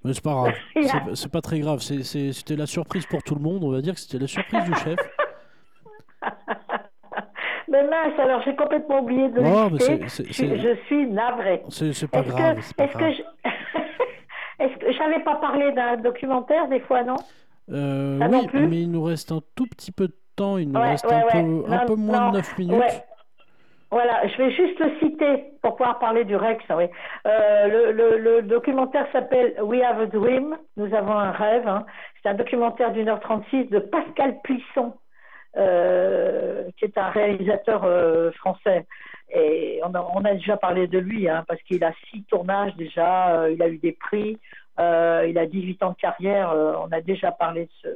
[0.04, 0.54] Mais c'est pas grave.
[0.76, 1.80] C'est- C'est pas très grave.
[1.80, 3.64] C'est- c'est- C'était la surprise pour tout le monde.
[3.64, 5.00] On va dire que c'était la surprise du chef.
[7.70, 10.08] Mais mince, alors j'ai complètement oublié de Non, le mais citer.
[10.10, 11.64] c'est- c'est- Je, c'est- je suis navrée.
[11.70, 12.56] C'est c'est pas Est-ce grave.
[12.58, 13.14] que, c'est pas est-ce que grave.
[13.14, 14.64] je...
[14.64, 17.16] est-ce que j'avais pas parlé d'un documentaire des fois, non?
[17.72, 20.58] Euh, Ah, non oui, plus mais il nous reste un tout petit peu de temps.
[20.58, 21.32] Il nous Ouais, reste ouais, un, ouais.
[21.32, 21.38] peu,
[21.74, 22.80] un Non, peu moins non, de 9 minutes.
[22.80, 23.04] ouais.
[23.94, 26.66] Voilà, je vais juste le citer pour pouvoir parler du Rex.
[26.76, 26.86] oui.
[27.28, 31.68] Euh, le, documentaire s'appelle We Have a Dream, Nous avons un rêve.
[31.68, 31.86] hein.
[32.16, 34.96] C'est un documentaire d'une heure 36 de Pascal Puisson,
[35.58, 38.88] euh, qui est un réalisateur euh, français.
[39.32, 39.94] Et on
[40.26, 43.78] a, déjà parlé de lui, hein, parce qu'il a six tournages déjà, il a eu
[43.78, 44.40] des prix,
[44.80, 47.90] il a 18 ans de carrière, on a déjà parlé de ce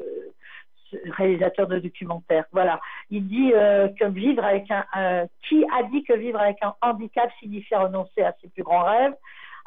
[1.17, 2.45] réalisateur de documentaire.
[2.51, 2.79] Voilà.
[3.09, 7.29] Il dit euh, que vivre avec un, qui a dit que vivre avec un handicap
[7.39, 9.15] signifie renoncer à ses plus grands rêves?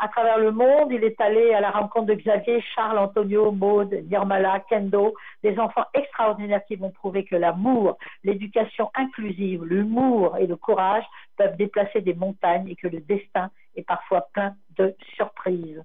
[0.02, 3.92] À travers le monde, il est allé à la rencontre de Xavier, Charles, Antonio, Maud,
[4.10, 10.56] Nirmala, Kendo, des enfants extraordinaires qui vont prouver que l'amour, l'éducation inclusive, l'humour et le
[10.56, 11.04] courage
[11.36, 15.82] peuvent déplacer des montagnes et que le destin est parfois plein de surprises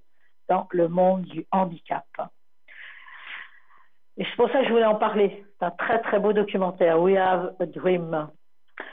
[0.47, 2.05] dans le monde du handicap.
[4.18, 5.45] Et c'est pour ça que je voulais en parler.
[5.59, 8.30] C'est un très très beau documentaire, We Have a Dream.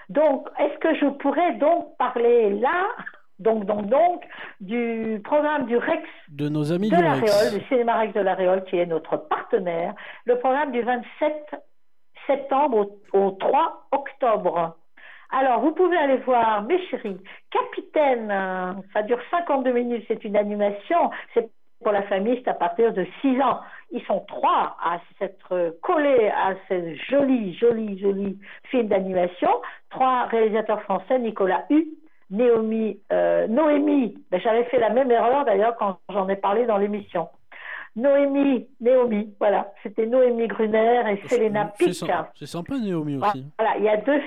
[0.09, 2.89] Donc, est-ce que je pourrais donc parler là,
[3.39, 4.23] donc, donc, donc,
[4.61, 7.33] du programme du Rex De nos amis de du la Rex.
[7.33, 9.95] Réole, du Cinéma Rex de la Réole, qui est notre partenaire,
[10.25, 11.57] le programme du 27
[12.27, 14.77] septembre au, au 3 octobre.
[15.31, 17.16] Alors, vous pouvez aller voir, mes chéris,
[17.51, 21.51] Capitaine, euh, ça dure 52 minutes, c'est une animation, c'est
[21.83, 23.61] pour la famille, c'est à partir de 6 ans.
[23.93, 28.38] Ils sont trois à s'être collés à ce joli, joli, joli
[28.70, 29.51] film d'animation.
[29.90, 31.86] Trois réalisateurs français, Nicolas Hu,
[32.30, 36.78] Naomi, euh, Noémie, ben, j'avais fait la même erreur d'ailleurs quand j'en ai parlé dans
[36.78, 37.28] l'émission.
[37.95, 42.11] Noémie, Naomi, voilà, c'était Noémie Gruner et Selena C'est Pic.
[42.34, 43.45] c'est sympa, Naomi aussi.
[43.59, 44.22] Voilà, il y a deux,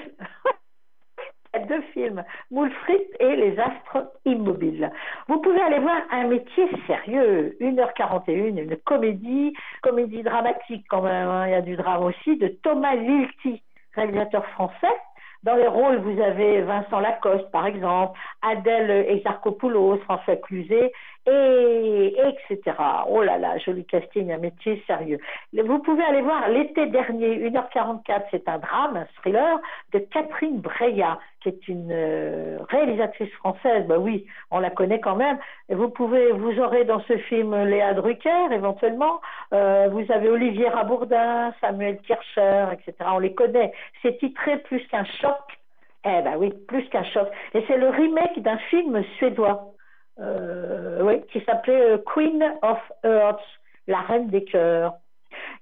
[1.60, 2.72] deux films, Moule
[3.20, 4.91] et Les astres immobiles.
[5.28, 11.47] Vous pouvez aller voir un métier sérieux, 1h41, une comédie, comédie dramatique quand même, hein,
[11.47, 13.62] il y a du drame aussi, de Thomas Lilti,
[13.93, 14.95] réalisateur français.
[15.43, 20.91] Dans les rôles, vous avez Vincent Lacoste, par exemple, Adèle Exarchopoulos, François Cluzet,
[21.28, 22.78] et etc.
[23.10, 25.20] Oh là là, joli casting, un métier sérieux.
[25.54, 29.60] Vous pouvez aller voir l'été dernier, 1h44, c'est un drame, un thriller
[29.94, 33.86] de Catherine Breillat, qui est une euh, réalisatrice française.
[33.88, 35.38] Ben oui, on la connaît quand même.
[35.70, 39.20] Vous pouvez, vous aurez dans ce film Léa Drucker, éventuellement.
[39.54, 42.94] Euh, vous avez Olivier Rabourdin, Samuel Kircher, etc.
[43.12, 43.74] On les connaît.
[44.02, 45.38] C'est titré plus qu'un choc.
[46.08, 47.28] Eh ben oui, plus qu'un choc.
[47.56, 49.75] Et c'est le remake d'un film suédois
[50.20, 53.43] euh, oui, qui s'appelait euh, Queen of Hearts,
[53.88, 54.93] la reine des cœurs.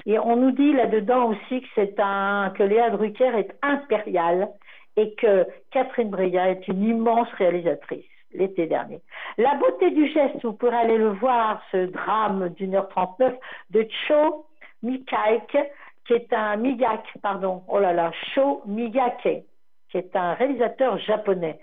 [0.06, 4.50] Et on nous dit là-dedans aussi que c'est un que Léa Drucker est impériale
[4.96, 8.06] et que Catherine Breillat est une immense réalisatrice.
[8.34, 9.00] l'été dernier.
[9.38, 13.34] La beauté du geste, vous pourrez aller le voir, ce drame d'une heure 39
[13.70, 14.46] de Cho
[14.82, 15.58] Mikaike,
[16.06, 19.46] qui est un Miyake, pardon, oh là là, Cho Miyake,
[19.90, 21.60] qui est un réalisateur japonais.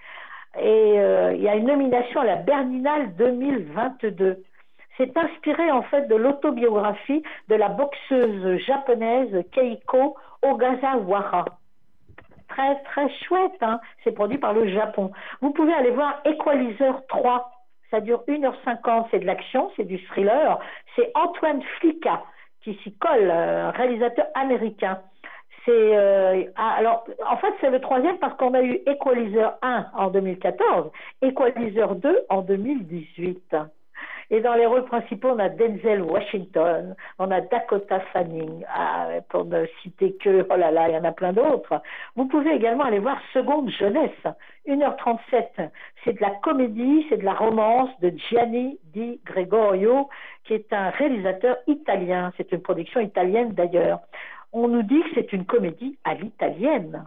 [0.58, 4.42] Et euh, il y a une nomination à la Berlinale 2022.
[4.96, 11.44] C'est inspiré en fait de l'autobiographie de la boxeuse japonaise Keiko Ogasawara.
[12.48, 15.12] Très très chouette, hein c'est produit par le Japon.
[15.40, 17.50] Vous pouvez aller voir Equalizer 3,
[17.90, 20.58] ça dure 1h50, c'est de l'action, c'est du thriller.
[20.96, 22.22] C'est Antoine Flicka
[22.62, 25.00] qui s'y colle, un réalisateur américain.
[25.64, 29.86] C'est euh, ah, alors en fait c'est le troisième parce qu'on a eu Equalizer 1
[29.94, 30.90] en 2014,
[31.22, 33.56] Equalizer 2 en 2018.
[34.32, 39.44] Et dans les rôles principaux, on a Denzel Washington, on a Dakota Fanning, ah, pour
[39.44, 41.82] ne citer que, oh là là, il y en a plein d'autres.
[42.14, 44.22] Vous pouvez également aller voir Seconde Jeunesse,
[44.68, 45.70] 1h37.
[46.04, 50.08] C'est de la comédie, c'est de la romance de Gianni Di Gregorio,
[50.44, 52.32] qui est un réalisateur italien.
[52.36, 53.98] C'est une production italienne d'ailleurs.
[54.52, 57.06] On nous dit que c'est une comédie à l'italienne.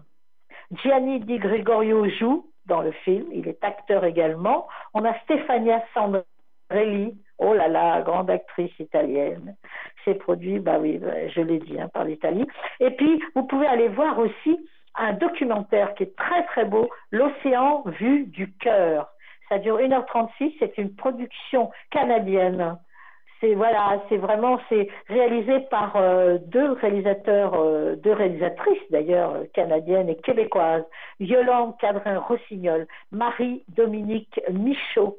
[0.83, 4.67] Gianni Di Gregorio joue dans le film, il est acteur également.
[4.93, 6.23] On a Stefania Sandra
[6.71, 9.55] Relly, oh là là, grande actrice italienne.
[10.03, 12.47] C'est produit, bah oui, bah, je l'ai dit, hein, par l'Italie.
[12.79, 14.57] Et puis, vous pouvez aller voir aussi
[14.95, 19.09] un documentaire qui est très très beau, L'océan vu du cœur.
[19.49, 22.77] Ça dure 1h36, c'est une production canadienne.
[23.43, 30.07] C'est voilà, c'est vraiment c'est réalisé par euh, deux réalisateurs, euh, deux réalisatrices d'ailleurs canadiennes
[30.07, 30.85] et québécoises,
[31.19, 35.17] Yolande Cadrin-Rossignol, Marie-Dominique Michaud.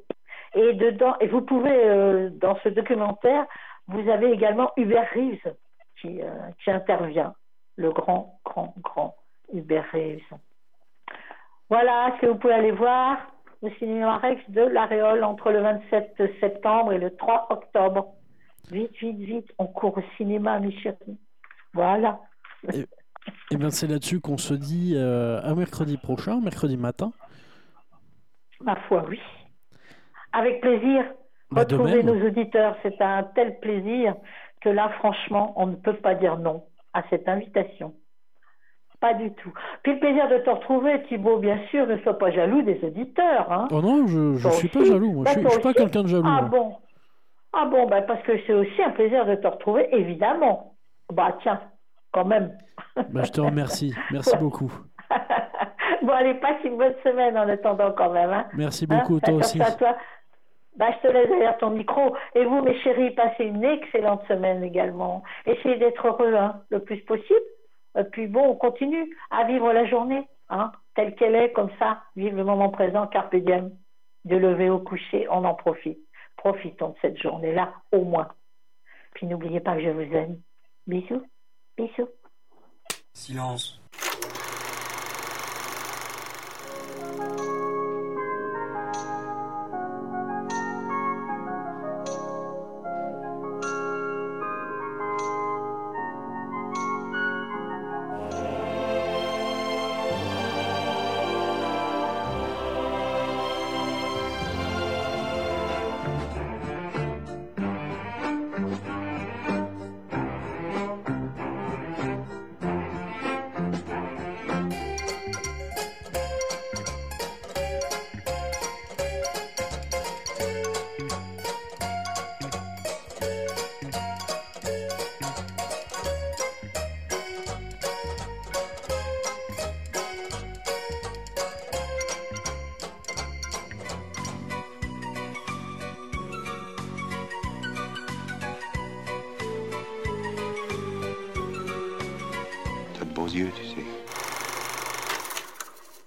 [0.54, 3.44] Et dedans, et vous pouvez, euh, dans ce documentaire,
[3.88, 5.52] vous avez également Hubert Reeves
[6.00, 6.30] qui, euh,
[6.62, 7.34] qui intervient,
[7.76, 9.16] le grand, grand, grand
[9.52, 10.22] Hubert Reeves.
[11.68, 13.18] Voilà ce que vous pouvez aller voir?
[13.64, 18.12] Au cinéma Rex de l'Aréole entre le 27 septembre et le 3 octobre.
[18.70, 21.18] Vite, vite, vite, on court au cinéma, mes chéris.
[21.72, 22.20] Voilà.
[22.72, 22.86] Et,
[23.50, 27.12] et bien c'est là-dessus qu'on se dit euh, à mercredi prochain, mercredi matin.
[28.60, 29.20] Ma foi, oui.
[30.32, 31.04] Avec plaisir.
[31.50, 34.14] Bah, Retrouver nos auditeurs, c'est un tel plaisir
[34.60, 37.94] que là, franchement, on ne peut pas dire non à cette invitation.
[39.04, 39.52] Pas du tout.
[39.82, 43.52] Puis le plaisir de te retrouver, Thibaut, bien sûr, ne sois pas jaloux des auditeurs.
[43.52, 43.68] Hein.
[43.70, 45.12] Oh non, je, Toi suis pas jaloux.
[45.12, 45.24] Moi.
[45.24, 45.78] Bah, je, suis, toi je suis pas aussi.
[45.78, 46.24] quelqu'un de jaloux.
[46.26, 46.48] Ah moi.
[46.48, 46.76] bon
[47.52, 50.72] Ah bon, bah, parce que c'est aussi un plaisir de te retrouver, évidemment.
[51.12, 51.60] Bah tiens,
[52.12, 52.56] quand même.
[53.10, 53.94] Bah, je te remercie.
[54.10, 54.72] Merci beaucoup.
[56.02, 58.30] bon, allez, passe une bonne semaine en attendant quand même.
[58.30, 58.46] Hein.
[58.56, 59.70] Merci Hein, beaucoup, toi attention aussi.
[59.70, 59.96] à toi.
[60.78, 62.16] Bah, je te laisse derrière ton micro.
[62.34, 65.22] Et vous, mes chéris, passez une excellente semaine également.
[65.44, 67.38] Essayez d'être heureux hein, le plus possible.
[68.12, 72.36] Puis bon, on continue à vivre la journée, hein, telle qu'elle est, comme ça, vivre
[72.36, 73.70] le moment présent, carpe diem.
[74.24, 75.98] De lever au coucher, on en profite.
[76.36, 78.28] Profitons de cette journée-là, au moins.
[79.14, 80.40] Puis n'oubliez pas que je vous aime.
[80.86, 81.22] Bisous,
[81.76, 82.08] bisous.
[83.12, 83.83] Silence.